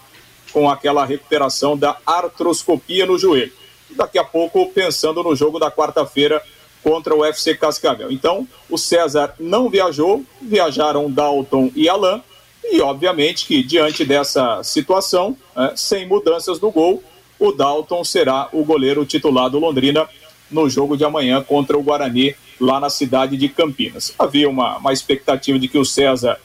[0.53, 3.51] com aquela recuperação da artroscopia no joelho.
[3.91, 6.41] Daqui a pouco, pensando no jogo da quarta-feira
[6.87, 8.09] contra o FC Cascavel.
[8.09, 12.23] Então, o César não viajou, viajaram Dalton e Alain,
[12.63, 17.03] e obviamente que diante dessa situação, é, sem mudanças no gol,
[17.37, 20.07] o Dalton será o goleiro titular do Londrina
[20.49, 24.13] no jogo de amanhã contra o Guarani, lá na cidade de Campinas.
[24.17, 26.39] Havia uma, uma expectativa de que o César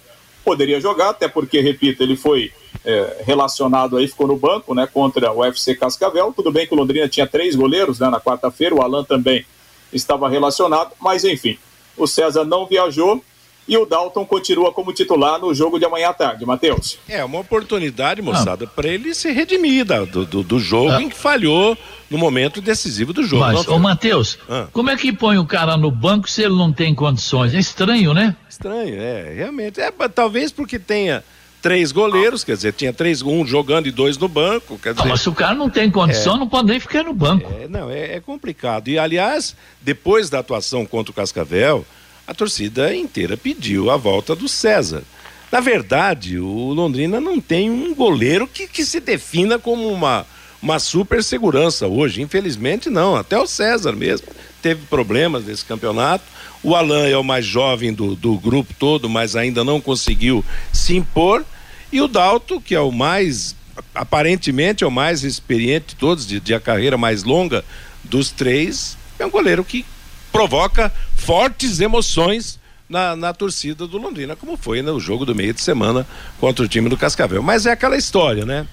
[0.45, 2.51] poderia jogar, até porque, repito, ele foi
[2.85, 6.33] é, relacionado aí, ficou no banco, né, contra o FC Cascavel.
[6.35, 9.47] Tudo bem que o Londrina tinha três goleiros, né, na quarta-feira, o Alan também
[9.93, 11.59] estava relacionado, mas enfim,
[11.97, 13.23] o César não viajou
[13.67, 16.99] e o Dalton continua como titular no jogo de amanhã à tarde, Matheus.
[17.09, 21.03] É uma oportunidade, moçada, para ele se redimir do, do, do jogo ah.
[21.03, 21.79] em que falhou
[22.11, 23.45] no momento decisivo do jogo.
[23.45, 24.67] Mas, ô Matheus, ah.
[24.73, 27.55] como é que põe o cara no banco se ele não tem condições?
[27.55, 28.37] É estranho, né?
[28.49, 29.81] Estranho, é, realmente.
[29.81, 31.23] É, talvez porque tenha
[31.63, 34.77] três goleiros, quer dizer, tinha três, um jogando e dois no banco.
[34.79, 37.05] Quer dizer, não, mas se o cara não tem condição, é, não pode nem ficar
[37.05, 37.51] no banco.
[37.61, 38.89] É, não, é, é, complicado.
[38.89, 41.87] E, aliás, depois da atuação contra o Cascavel,
[42.27, 45.05] a torcida inteira pediu a volta do César.
[45.53, 50.27] Na verdade, o Londrina não tem um goleiro que, que se defina como uma,
[50.61, 52.23] uma super segurança hoje.
[52.23, 53.15] Infelizmente, não.
[53.15, 54.27] Até o César mesmo
[54.61, 56.25] teve problemas nesse campeonato.
[56.63, 60.97] O Alan é o mais jovem do, do grupo todo, mas ainda não conseguiu se
[60.97, 61.45] impor.
[61.93, 63.55] E o Dalto, que é o mais,
[63.95, 67.65] aparentemente, é o mais experiente de todos, de, de a carreira mais longa
[68.03, 69.85] dos três, é um goleiro que
[70.33, 75.61] provoca fortes emoções na, na, torcida do Londrina, como foi no jogo do meio de
[75.61, 76.07] semana
[76.41, 77.43] contra o time do Cascavel.
[77.43, 78.67] Mas é aquela história, né?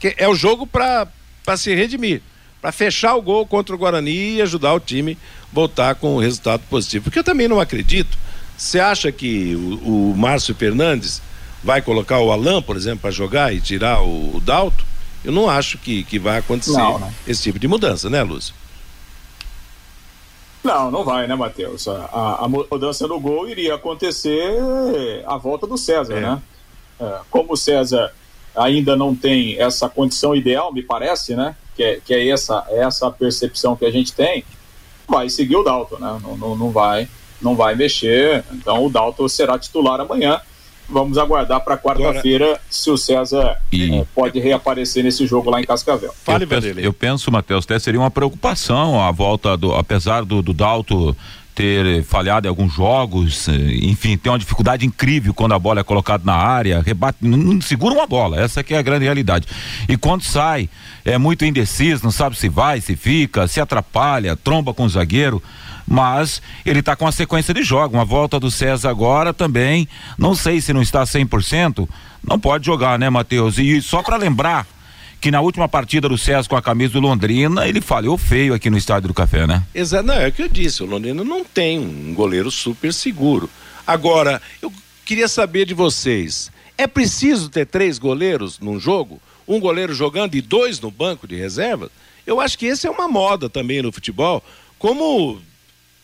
[0.00, 1.08] Que é o jogo para
[1.56, 2.20] se redimir
[2.66, 5.16] para fechar o gol contra o Guarani e ajudar o time
[5.52, 7.04] voltar com um resultado positivo.
[7.04, 8.18] Porque eu também não acredito.
[8.56, 11.22] Você acha que o, o Márcio Fernandes
[11.66, 14.84] vai colocar o Alain, por exemplo, para jogar e tirar o, o Dalto?
[15.24, 17.12] Eu não acho que, que vai acontecer não, não.
[17.26, 18.54] esse tipo de mudança, né, Lúcio?
[20.62, 21.88] Não, não vai, né, Matheus?
[21.88, 24.54] A, a, mudança no gol iria acontecer
[25.26, 26.20] à volta do César, é.
[26.20, 26.42] né?
[27.00, 28.12] É, como o César
[28.54, 31.56] ainda não tem essa condição ideal, me parece, né?
[31.74, 34.44] Que é, que é essa, essa percepção que a gente tem,
[35.08, 36.20] vai seguir o Dalton, né?
[36.22, 37.08] Não, não, não vai
[37.40, 38.44] não vai mexer.
[38.52, 40.40] Então o Dalton será titular amanhã.
[40.88, 43.94] Vamos aguardar para quarta-feira se o César e...
[43.94, 46.14] é, pode reaparecer nesse jogo lá em Cascavel.
[46.22, 50.42] Fale, eu, penso, eu penso, Matheus, até seria uma preocupação a volta do, apesar do,
[50.42, 51.14] do Dalton
[51.56, 55.82] ter falhado em alguns jogos, eh, enfim, tem uma dificuldade incrível quando a bola é
[55.82, 59.48] colocada na área, rebate, não segura uma bola, essa que é a grande realidade.
[59.88, 60.68] E quando sai,
[61.02, 65.42] é muito indeciso, não sabe se vai, se fica, se atrapalha, tromba com o zagueiro
[65.86, 67.96] mas ele está com a sequência de jogo.
[67.96, 71.88] Uma volta do César agora também, não sei se não está 100%,
[72.26, 73.58] não pode jogar, né, Matheus?
[73.58, 74.66] E só para lembrar
[75.20, 78.68] que na última partida do César com a camisa do Londrina, ele falhou feio aqui
[78.68, 79.62] no Estádio do Café, né?
[79.74, 83.48] Exato, não, é o que eu disse, o Londrina não tem um goleiro super seguro.
[83.86, 84.72] Agora, eu
[85.04, 89.20] queria saber de vocês, é preciso ter três goleiros num jogo?
[89.48, 91.90] Um goleiro jogando e dois no banco de reserva?
[92.26, 94.44] Eu acho que esse é uma moda também no futebol,
[94.78, 95.40] como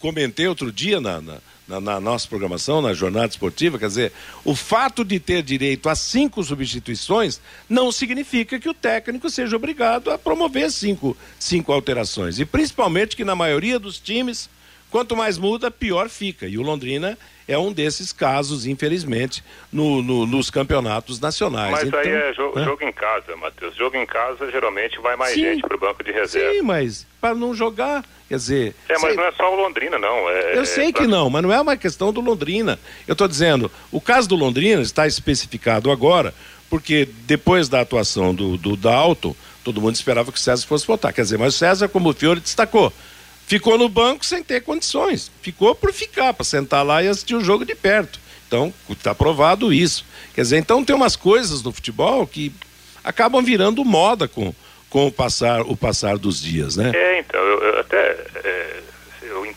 [0.03, 1.39] comentei outro dia na, na,
[1.69, 4.13] na, na, nossa programação, na jornada esportiva, quer dizer,
[4.45, 10.11] o fato de ter direito a cinco substituições não significa que o técnico seja obrigado
[10.11, 12.41] a promover cinco, cinco alterações.
[12.41, 14.51] E principalmente que na maioria dos times,
[14.91, 16.49] quanto mais muda, pior fica.
[16.49, 21.71] E o Londrina é um desses casos, infelizmente, no, no, nos campeonatos nacionais.
[21.71, 22.65] Mas então, aí é jogo, né?
[22.65, 23.77] jogo, em casa, Matheus.
[23.77, 26.53] Jogo em casa geralmente vai mais sim, gente para o banco de reserva.
[26.53, 28.75] Sim, mas para não jogar, quer dizer.
[28.89, 29.17] É, mas sei...
[29.17, 30.31] não é só o Londrina, não.
[30.31, 31.03] É, Eu sei é pra...
[31.03, 32.79] que não, mas não é uma questão do Londrina.
[33.07, 36.33] Eu estou dizendo, o caso do Londrina está especificado agora,
[36.71, 41.13] porque depois da atuação do, do Dalton, todo mundo esperava que o César fosse votar.
[41.13, 42.91] Quer dizer, mas o César, como o Fiore destacou,
[43.47, 45.31] ficou no banco sem ter condições.
[45.43, 48.19] Ficou por ficar, para sentar lá e assistir o jogo de perto.
[48.49, 50.07] Então, está provado isso.
[50.35, 52.51] Quer dizer, então tem umas coisas no futebol que
[53.05, 54.55] acabam virando moda com,
[54.89, 56.93] com o, passar, o passar dos dias, né?
[56.95, 57.72] É, então, eu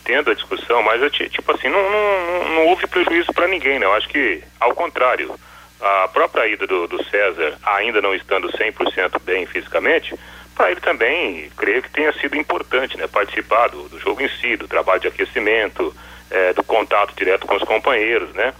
[0.06, 3.86] entendo a discussão, mas eu, tipo assim, não, não, não houve prejuízo para ninguém, né?
[3.86, 5.34] Eu acho que, ao contrário,
[5.80, 10.16] a própria ida do, do César, ainda não estando 100% bem fisicamente,
[10.54, 13.08] para ele também, creio que tenha sido importante, né?
[13.08, 15.94] Participar do, do jogo em si, do trabalho de aquecimento,
[16.30, 18.54] é, do contato direto com os companheiros, né?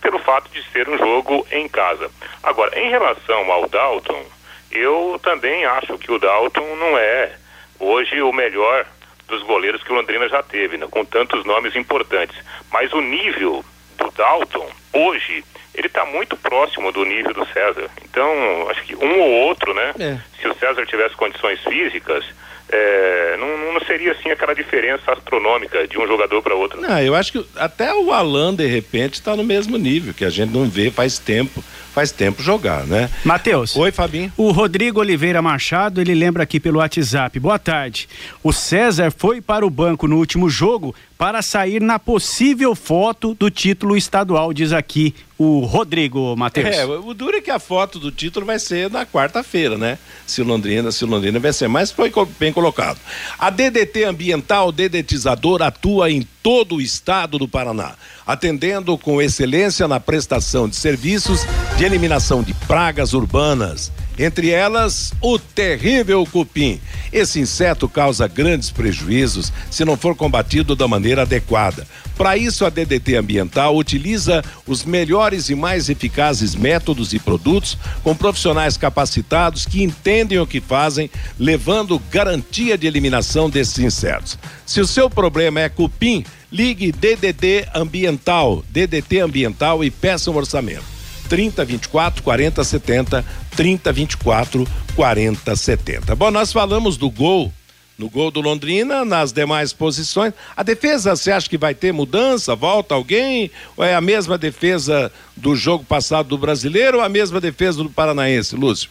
[0.00, 2.10] Pelo fato de ser um jogo em casa.
[2.42, 4.24] Agora, em relação ao Dalton,
[4.70, 7.32] eu também acho que o Dalton não é
[7.78, 8.84] hoje o melhor
[9.28, 10.86] dos goleiros que o Londrina já teve, né?
[10.90, 12.36] Com tantos nomes importantes.
[12.72, 13.64] Mas o nível
[13.96, 17.88] do Dalton, hoje, ele está muito próximo do nível do César.
[18.04, 18.32] Então,
[18.70, 19.92] acho que um ou outro, né?
[19.98, 20.18] É.
[20.40, 22.24] Se o César tivesse condições físicas,
[22.70, 26.80] é, não, não, seria assim aquela diferença astronômica de um jogador para outro.
[26.80, 30.30] Não, eu acho que até o Alan, de repente, está no mesmo nível, que a
[30.30, 31.62] gente não vê faz tempo
[31.98, 33.10] faz tempo jogar, né?
[33.24, 33.74] Matheus.
[33.74, 34.32] Oi, Fabinho.
[34.36, 37.40] O Rodrigo Oliveira Machado, ele lembra aqui pelo WhatsApp.
[37.40, 38.08] Boa tarde.
[38.40, 43.50] O César foi para o banco no último jogo para sair na possível foto do
[43.50, 46.68] título estadual, diz aqui o Rodrigo Matheus.
[46.68, 49.98] É, o duro é que a foto do título vai ser na quarta-feira, né?
[50.24, 52.98] Se Londrina, se Londrina vencer, mas foi bem colocado.
[53.36, 57.94] A DDT Ambiental Dedetizador atua em todo o estado do Paraná,
[58.28, 61.46] atendendo com excelência na prestação de serviços
[61.78, 66.80] de eliminação de pragas urbanas entre elas o terrível cupim.
[67.12, 71.86] Esse inseto causa grandes prejuízos se não for combatido da maneira adequada.
[72.16, 78.14] Para isso, a DDT Ambiental utiliza os melhores e mais eficazes métodos e produtos com
[78.14, 84.36] profissionais capacitados que entendem o que fazem, levando garantia de eliminação desses insetos.
[84.66, 90.84] Se o seu problema é cupim, ligue DDT Ambiental, DDT Ambiental e peça um orçamento.
[91.28, 96.16] 30 24 40 70, 30 24 40 70.
[96.16, 97.52] Bom, nós falamos do gol,
[97.98, 100.32] no gol do Londrina, nas demais posições.
[100.56, 102.56] A defesa, você acha que vai ter mudança?
[102.56, 103.50] Volta alguém?
[103.76, 107.90] Ou é a mesma defesa do jogo passado do brasileiro ou a mesma defesa do
[107.90, 108.88] paranaense, Lúcio?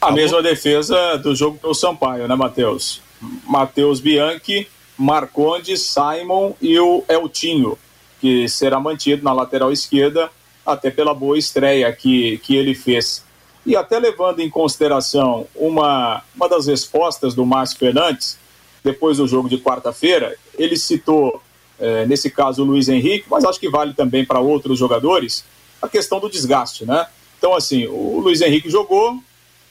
[0.00, 3.02] A mesma defesa do jogo do Sampaio, né, Matheus?
[3.46, 4.66] Matheus Bianchi,
[5.00, 7.78] Marcondes, Simon e o Eltinho
[8.20, 10.30] que será mantido na lateral esquerda,
[10.64, 13.24] até pela boa estreia que, que ele fez.
[13.64, 18.38] E até levando em consideração uma, uma das respostas do Márcio Fernandes,
[18.84, 21.42] depois do jogo de quarta-feira, ele citou,
[21.78, 25.44] é, nesse caso, o Luiz Henrique, mas acho que vale também para outros jogadores,
[25.80, 27.06] a questão do desgaste, né?
[27.38, 29.18] Então, assim, o Luiz Henrique jogou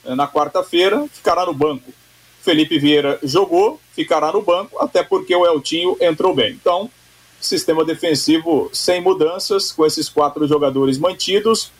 [0.04, 1.92] é, na quarta-feira, ficará no banco.
[2.42, 6.52] Felipe Vieira jogou, ficará no banco, até porque o Eltinho entrou bem.
[6.52, 6.90] Então,
[7.40, 11.70] sistema defensivo sem mudanças, com esses quatro jogadores mantidos.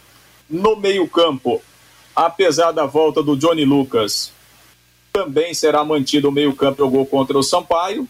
[0.48, 1.62] No meio-campo,
[2.14, 4.32] apesar da volta do Johnny Lucas,
[5.12, 8.06] também será mantido o meio-campo jogou contra o Sampaio.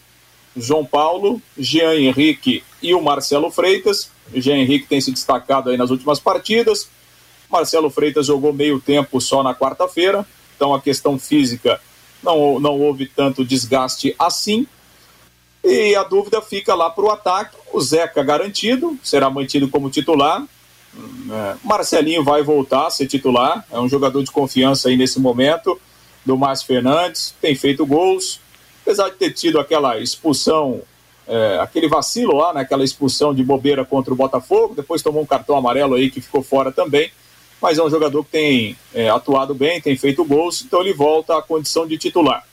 [0.56, 4.10] João Paulo, Jean Henrique e o Marcelo Freitas.
[4.34, 6.88] Jean Henrique tem se destacado aí nas últimas partidas.
[7.48, 11.80] Marcelo Freitas jogou meio tempo só na quarta-feira, então a questão física
[12.22, 14.66] não, não houve tanto desgaste assim.
[15.62, 17.56] E a dúvida fica lá para o ataque.
[17.72, 20.42] O Zeca garantido, será mantido como titular.
[20.94, 25.80] É, Marcelinho vai voltar a ser titular, é um jogador de confiança aí nesse momento.
[26.24, 28.40] Do Márcio Fernandes, tem feito gols,
[28.82, 30.82] apesar de ter tido aquela expulsão,
[31.26, 35.26] é, aquele vacilo lá, naquela né, expulsão de bobeira contra o Botafogo, depois tomou um
[35.26, 37.10] cartão amarelo aí que ficou fora também
[37.60, 41.36] mas é um jogador que tem é, atuado bem, tem feito gols, então ele volta
[41.36, 42.44] à condição de titular.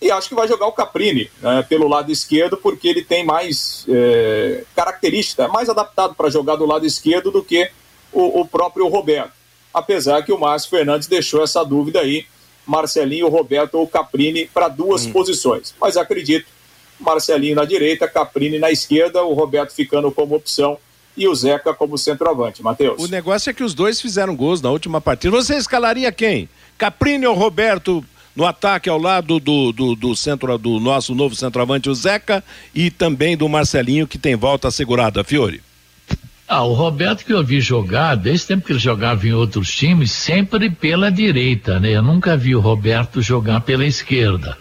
[0.00, 3.84] E acho que vai jogar o Caprini né, pelo lado esquerdo, porque ele tem mais
[3.88, 7.70] é, característica, mais adaptado para jogar do lado esquerdo do que
[8.10, 9.32] o, o, próprio Roberto.
[9.74, 12.24] Apesar que o Márcio Fernandes deixou essa dúvida aí,
[12.66, 15.12] Marcelinho, Roberto ou Caprini para duas hum.
[15.12, 15.74] posições.
[15.78, 16.46] Mas acredito,
[16.98, 20.78] Marcelinho na direita, Caprini na esquerda, o Roberto ficando como opção
[21.16, 22.62] e o Zeca como centroavante.
[22.62, 23.02] Matheus.
[23.02, 25.36] O negócio é que os dois fizeram gols na última partida.
[25.36, 26.48] Você escalaria quem?
[26.78, 28.04] Caprini ou Roberto
[28.34, 32.42] no ataque ao lado do, do, do, centro do nosso novo centroavante, o Zeca,
[32.74, 35.60] e também do Marcelinho, que tem volta assegurada, Fiore?
[36.48, 39.72] Ah, o Roberto que eu vi jogar, desde o tempo que ele jogava em outros
[39.72, 41.90] times, sempre pela direita, né?
[41.90, 44.56] Eu nunca vi o Roberto jogar pela esquerda.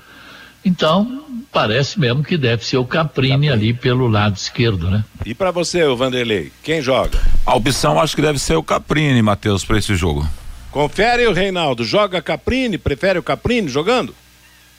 [0.64, 1.18] Então,
[1.52, 3.50] parece mesmo que deve ser o Caprini, Caprini.
[3.50, 5.04] ali pelo lado esquerdo, né?
[5.26, 7.20] E para você, o Vanderlei, quem joga?
[7.45, 10.26] A opção acho que deve ser o Caprini, Matheus, para esse jogo.
[10.72, 14.16] Confere o Reinaldo, joga Caprini, prefere o Caprini jogando?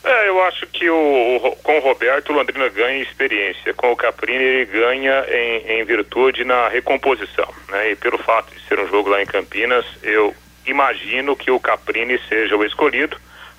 [0.03, 4.43] É, eu acho que o, com o Roberto o Londrina ganha experiência, com o Caprini
[4.43, 7.93] ele ganha em, em virtude na recomposição, né?
[7.93, 10.35] E pelo fato de ser um jogo lá em Campinas, eu
[10.67, 13.17] imagino que o Caprini seja o escolhido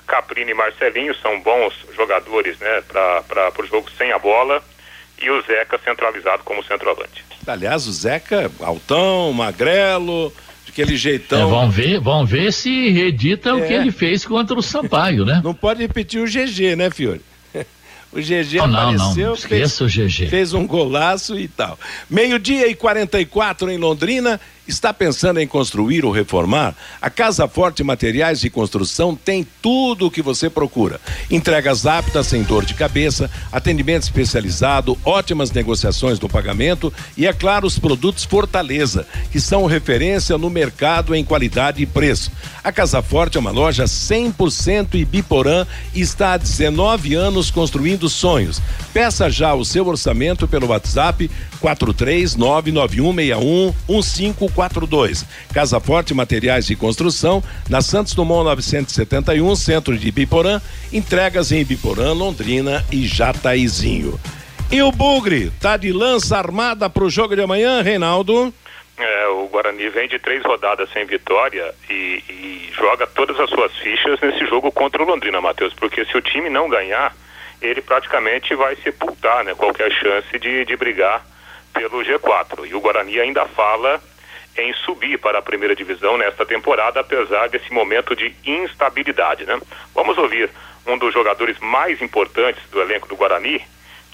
[0.08, 4.64] Caprini e Marcelinho são bons jogadores né, para o jogo sem a bola
[5.22, 7.24] e o Zeca centralizado como centroavante.
[7.45, 10.34] Aliás, o Zeca, altão, magrelo,
[10.68, 11.47] aquele jeitão.
[11.47, 13.54] É, vamos ver, vamos ver se redita é.
[13.54, 15.41] o que ele fez contra o Sampaio, né?
[15.43, 17.22] Não pode repetir o GG, né, Fiore?
[18.14, 20.28] O GG não, apareceu, não, fez, o GG.
[20.28, 21.80] fez um golaço e tal.
[22.10, 24.38] Meio-dia e 44 em Londrina.
[24.72, 26.74] Está pensando em construir ou reformar?
[27.01, 31.01] A Casa Forte Materiais de Construção tem tudo o que você procura.
[31.30, 37.67] Entregas rápidas sem dor de cabeça, atendimento especializado, ótimas negociações do pagamento e, é claro,
[37.67, 42.32] os produtos Fortaleza, que são referência no mercado em qualidade e preço.
[42.63, 48.61] A Casa Forte é uma loja 100% Ibiporã e está há 19 anos construindo sonhos.
[48.93, 51.30] Peça já o seu orçamento pelo WhatsApp
[51.61, 55.26] 43991611544 42.
[55.53, 60.62] Casa Forte Materiais de Construção, na Santos Dumont 971, centro de Ibiporã.
[60.93, 64.20] Entregas em Ibiporã, Londrina e Jataizinho.
[64.72, 68.53] E o Bugre, tá de lança armada pro jogo de amanhã, Reinaldo?
[68.97, 73.76] É, o Guarani vem de três rodadas sem vitória e, e, joga todas as suas
[73.78, 77.16] fichas nesse jogo contra o Londrina, Matheus, porque se o time não ganhar,
[77.59, 81.26] ele praticamente vai sepultar né, qualquer chance de, de brigar
[81.74, 82.70] pelo G4.
[82.70, 83.99] E o Guarani ainda fala
[84.58, 89.60] em subir para a primeira divisão nesta temporada, apesar desse momento de instabilidade, né?
[89.93, 90.49] Vamos ouvir
[90.86, 93.62] um dos jogadores mais importantes do elenco do Guarani,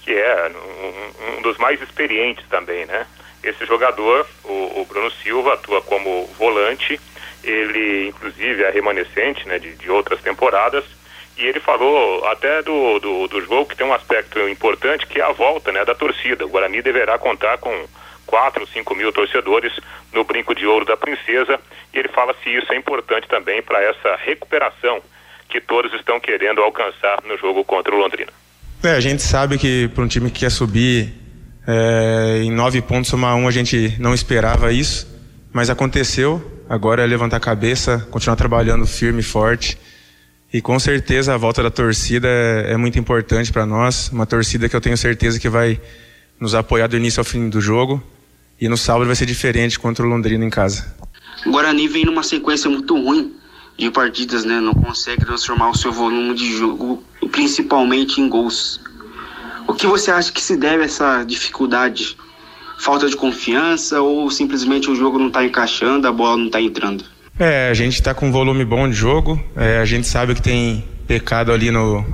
[0.00, 3.06] que é um, um dos mais experientes também, né?
[3.42, 7.00] Esse jogador, o, o, Bruno Silva, atua como volante,
[7.44, 10.84] ele inclusive é remanescente né, de, de outras temporadas,
[11.36, 15.24] e ele falou até do, do, do jogo que tem um aspecto importante, que é
[15.24, 16.44] a volta né, da torcida.
[16.44, 17.70] O Guarani deverá contar com
[18.28, 19.72] 4, 5 mil torcedores
[20.12, 21.58] no Brinco de Ouro da Princesa.
[21.92, 25.00] E ele fala se isso é importante também para essa recuperação
[25.48, 28.30] que todos estão querendo alcançar no jogo contra o Londrina.
[28.84, 31.12] É, a gente sabe que para um time que quer subir
[31.66, 35.08] é, em nove pontos, uma um, a gente não esperava isso,
[35.52, 36.62] mas aconteceu.
[36.68, 39.78] Agora é levantar a cabeça, continuar trabalhando firme e forte.
[40.52, 44.10] E com certeza a volta da torcida é, é muito importante para nós.
[44.10, 45.80] Uma torcida que eu tenho certeza que vai
[46.38, 48.02] nos apoiar do início ao fim do jogo.
[48.60, 50.94] E no sábado vai ser diferente contra o Londrina em casa.
[51.46, 53.32] O Guarani vem numa sequência muito ruim
[53.78, 54.60] de partidas, né?
[54.60, 58.80] Não consegue transformar o seu volume de jogo, principalmente em gols.
[59.68, 62.16] O que você acha que se deve a essa dificuldade?
[62.80, 67.04] Falta de confiança ou simplesmente o jogo não está encaixando, a bola não está entrando?
[67.38, 69.40] É, a gente está com um volume bom de jogo.
[69.54, 72.04] É, a gente sabe que tem pecado ali no,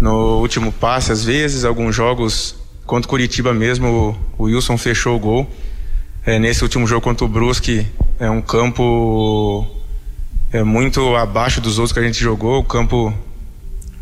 [0.00, 5.18] no último passe, às vezes, alguns jogos Contra o Curitiba mesmo, o, Wilson fechou o
[5.18, 5.50] gol.
[6.24, 7.86] É, nesse último jogo contra o Brusque,
[8.18, 9.66] É um campo
[10.52, 13.12] é muito abaixo dos outros que a gente jogou, o campo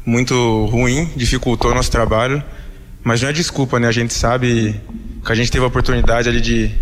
[0.04, 2.42] muito ruim, dificultou nosso trabalho,
[3.04, 3.86] mas não é desculpa, né?
[3.86, 4.74] A gente sabe
[5.24, 6.72] que a gente teve a oportunidade ali de,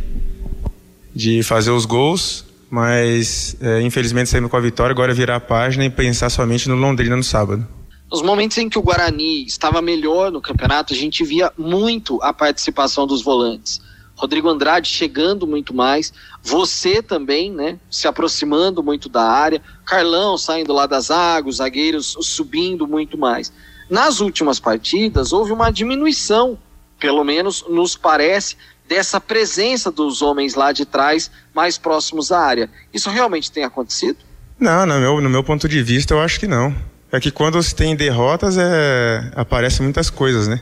[1.14, 5.84] de fazer os gols, mas é, infelizmente saímos com a vitória, agora virar a página
[5.84, 7.66] e pensar somente no Londrina no sábado.
[8.10, 12.32] Nos momentos em que o Guarani estava melhor no campeonato, a gente via muito a
[12.32, 13.82] participação dos volantes.
[14.16, 20.72] Rodrigo Andrade chegando muito mais, você também, né, se aproximando muito da área, Carlão saindo
[20.72, 23.52] lá das águas, zagueiros subindo muito mais.
[23.90, 26.58] Nas últimas partidas houve uma diminuição,
[26.98, 28.56] pelo menos nos parece,
[28.88, 32.70] dessa presença dos homens lá de trás, mais próximos à área.
[32.92, 34.18] Isso realmente tem acontecido?
[34.58, 36.74] Não, no meu, no meu ponto de vista, eu acho que não.
[37.10, 40.60] É que quando se tem derrotas, é, aparecem muitas coisas, né?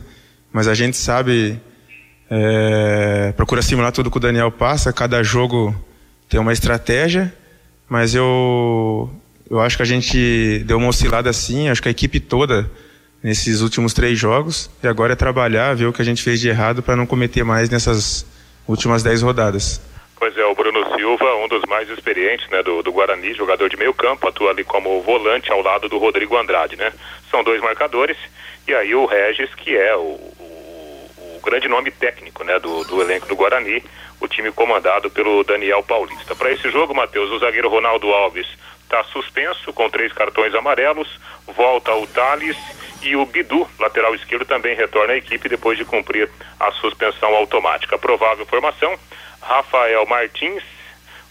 [0.51, 1.59] Mas a gente sabe
[2.29, 4.91] é, procura simular tudo que o Daniel passa.
[4.91, 5.75] Cada jogo
[6.29, 7.33] tem uma estratégia,
[7.87, 9.09] mas eu,
[9.49, 11.69] eu acho que a gente deu uma oscilada assim.
[11.69, 12.69] Acho que a equipe toda
[13.23, 14.69] nesses últimos três jogos.
[14.83, 17.43] E agora é trabalhar, ver o que a gente fez de errado para não cometer
[17.43, 18.25] mais nessas
[18.67, 19.81] últimas dez rodadas.
[20.19, 23.77] Pois é, o Bruno Silva, um dos mais experientes né, do, do Guarani, jogador de
[23.77, 26.91] meio campo, atua ali como volante ao lado do Rodrigo Andrade, né?
[27.31, 28.17] São dois marcadores,
[28.67, 30.19] e aí o Regis, que é o,
[31.41, 33.81] grande nome técnico né, do, do elenco do Guarani,
[34.19, 36.35] o time comandado pelo Daniel Paulista.
[36.35, 38.47] Para esse jogo, Matheus, o zagueiro Ronaldo Alves
[38.83, 41.07] está suspenso com três cartões amarelos,
[41.47, 42.57] volta o Thales
[43.01, 46.29] e o Bidu, lateral esquerdo, também retorna à equipe depois de cumprir
[46.59, 47.97] a suspensão automática.
[47.97, 48.99] Provável formação:
[49.41, 50.63] Rafael Martins,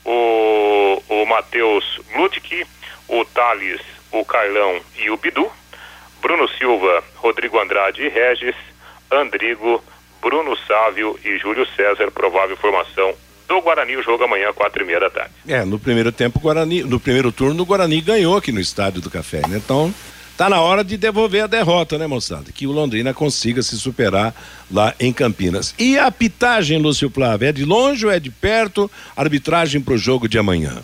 [0.06, 2.64] o, o Matheus Ludwig,
[3.08, 3.80] o Thales,
[4.12, 5.50] o Carlão e o Bidu,
[6.22, 8.54] Bruno Silva, Rodrigo Andrade e Regis,
[9.10, 9.82] Andrigo,
[10.22, 13.14] Bruno Sávio e Júlio César, provável formação
[13.48, 15.32] do Guarani, o jogo amanhã, quatro e meia da tarde.
[15.46, 19.10] É, no primeiro tempo, Guarani, no primeiro turno, o Guarani ganhou aqui no Estádio do
[19.10, 19.58] Café, né?
[19.58, 19.94] Então,
[20.36, 22.52] tá na hora de devolver a derrota, né, moçada?
[22.52, 24.34] Que o Londrina consiga se superar
[24.70, 25.74] lá em Campinas.
[25.78, 28.90] E a pitagem, Lúcio Flávio, é de longe ou é de perto?
[29.16, 30.82] Arbitragem pro jogo de amanhã.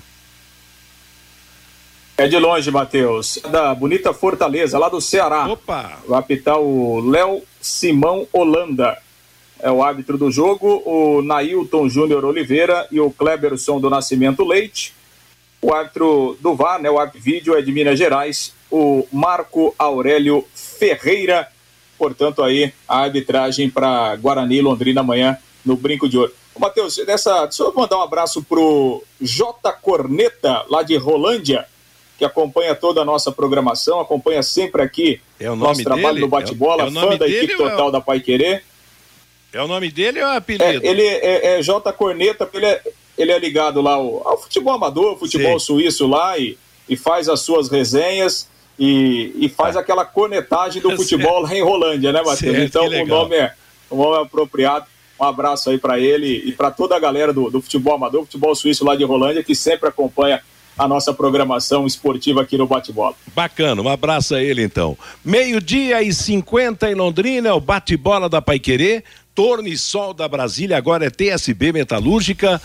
[2.16, 3.38] É de longe, Matheus.
[3.50, 5.46] Da bonita Fortaleza, lá do Ceará.
[5.46, 5.98] Opa!
[6.06, 8.96] Vai apitar o Léo Simão Holanda
[9.62, 14.92] é o árbitro do jogo, o Nailton Júnior Oliveira e o Kleberson do Nascimento Leite.
[15.62, 20.44] O árbitro do VAR, né, o árbitro vídeo é de Minas Gerais, o Marco Aurélio
[20.54, 21.46] Ferreira.
[21.98, 26.32] Portanto, aí a arbitragem para Guarani e Londrina amanhã no Brinco de Ouro.
[26.54, 31.66] Ô, Matheus, nessa, deixa eu mandar um abraço pro J Corneta, lá de Rolândia,
[32.18, 36.82] que acompanha toda a nossa programação, acompanha sempre aqui é o nosso trabalho no bate-bola,
[36.82, 38.64] É o- é fã da equipe é total da Pai Querer.
[39.52, 40.80] É o nome dele ou é o É, apelido?
[40.86, 42.82] ele é, é J Corneta, ele é,
[43.18, 46.58] ele é ligado lá ao, ao futebol amador, futebol suíço lá e,
[46.88, 48.48] e faz as suas resenhas
[48.78, 52.58] e, e faz aquela cornetagem do futebol lá em Rolândia, né, Matheus?
[52.58, 53.52] Então o nome, é,
[53.90, 54.86] o nome é apropriado.
[55.20, 58.54] Um abraço aí para ele e para toda a galera do, do futebol amador, futebol
[58.54, 60.42] suíço lá de Rolândia, que sempre acompanha
[60.76, 63.14] a nossa programação esportiva aqui no Bate-Bola.
[63.34, 64.96] Bacana, um abraço a ele então.
[65.24, 69.04] Meio-dia e 50 em Londrina, é o bate-bola da Paiquerê.
[69.34, 72.60] Torne Sol da Brasília, agora é TSB Metalúrgica,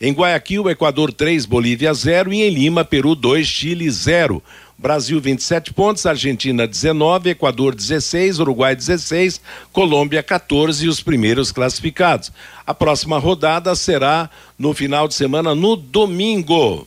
[0.00, 4.40] Em Guayaquil, Equador 3, Bolívia 0 e em Lima, Peru 2, Chile 0.
[4.80, 9.40] Brasil 27 pontos, Argentina 19, Equador 16, Uruguai 16,
[9.72, 12.30] Colômbia 14 e os primeiros classificados.
[12.64, 16.86] A próxima rodada será no final de semana, no domingo.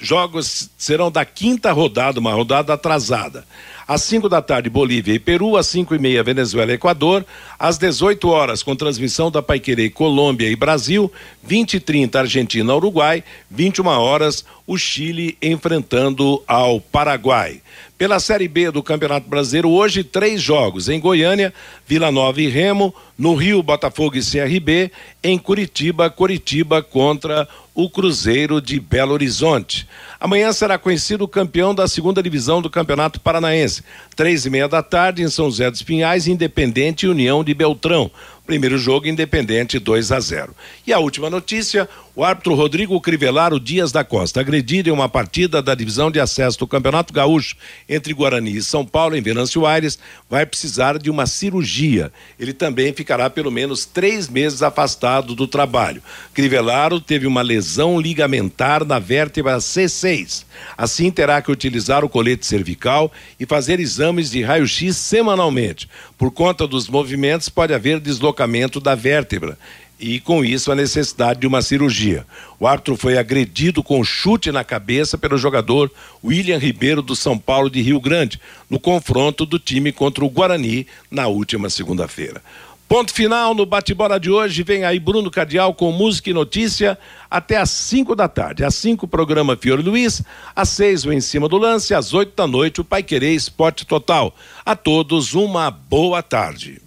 [0.00, 3.46] Jogos serão da quinta rodada, uma rodada atrasada.
[3.88, 5.56] Às 5 da tarde, Bolívia e Peru.
[5.56, 7.24] Às 5 e meia, Venezuela e Equador.
[7.58, 11.10] Às 18 horas, com transmissão da Paiquerê, Colômbia e Brasil.
[11.42, 13.24] 20 e 30, Argentina, Uruguai.
[13.50, 17.62] 21 horas, o Chile enfrentando ao Paraguai.
[17.96, 20.90] Pela Série B do Campeonato Brasileiro, hoje três jogos.
[20.90, 21.54] Em Goiânia,
[21.86, 22.94] Vila Nova e Remo.
[23.16, 24.92] No Rio, Botafogo e CRB.
[25.22, 27.48] Em Curitiba, Curitiba contra
[27.80, 29.86] o Cruzeiro de Belo Horizonte.
[30.18, 33.84] Amanhã será conhecido o campeão da segunda divisão do Campeonato Paranaense.
[34.16, 38.10] Três e meia da tarde em São José dos Pinhais, Independente e União de Beltrão.
[38.48, 40.56] Primeiro jogo, Independente 2 a 0.
[40.86, 41.86] E a última notícia:
[42.16, 46.58] o árbitro Rodrigo Crivelaro Dias da Costa, agredido em uma partida da divisão de acesso
[46.58, 49.98] do Campeonato Gaúcho entre Guarani e São Paulo, em Venâncio Aires,
[50.30, 52.10] vai precisar de uma cirurgia.
[52.40, 56.02] Ele também ficará pelo menos três meses afastado do trabalho.
[56.32, 60.46] Crivelaro teve uma lesão ligamentar na vértebra C6.
[60.76, 65.86] Assim, terá que utilizar o colete cervical e fazer exames de raio-x semanalmente.
[66.18, 69.56] Por conta dos movimentos, pode haver deslocamento da vértebra
[70.00, 72.26] e com isso a necessidade de uma cirurgia.
[72.58, 75.90] O árbitro foi agredido com chute na cabeça pelo jogador
[76.22, 80.86] William Ribeiro do São Paulo de Rio Grande, no confronto do time contra o Guarani
[81.10, 82.42] na última segunda-feira.
[82.88, 84.62] Ponto final no bate-bola de hoje.
[84.62, 86.98] Vem aí Bruno Cardial com música e notícia
[87.30, 88.64] até às 5 da tarde.
[88.64, 90.22] Às 5, programa Fiore Luiz.
[90.56, 91.92] Às 6, o Em Cima do Lance.
[91.92, 94.34] Às 8 da noite, o Pai Querer Esporte Total.
[94.64, 96.80] A todos, uma boa tarde.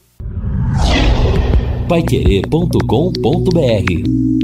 [1.88, 4.41] Paiquerê.com.br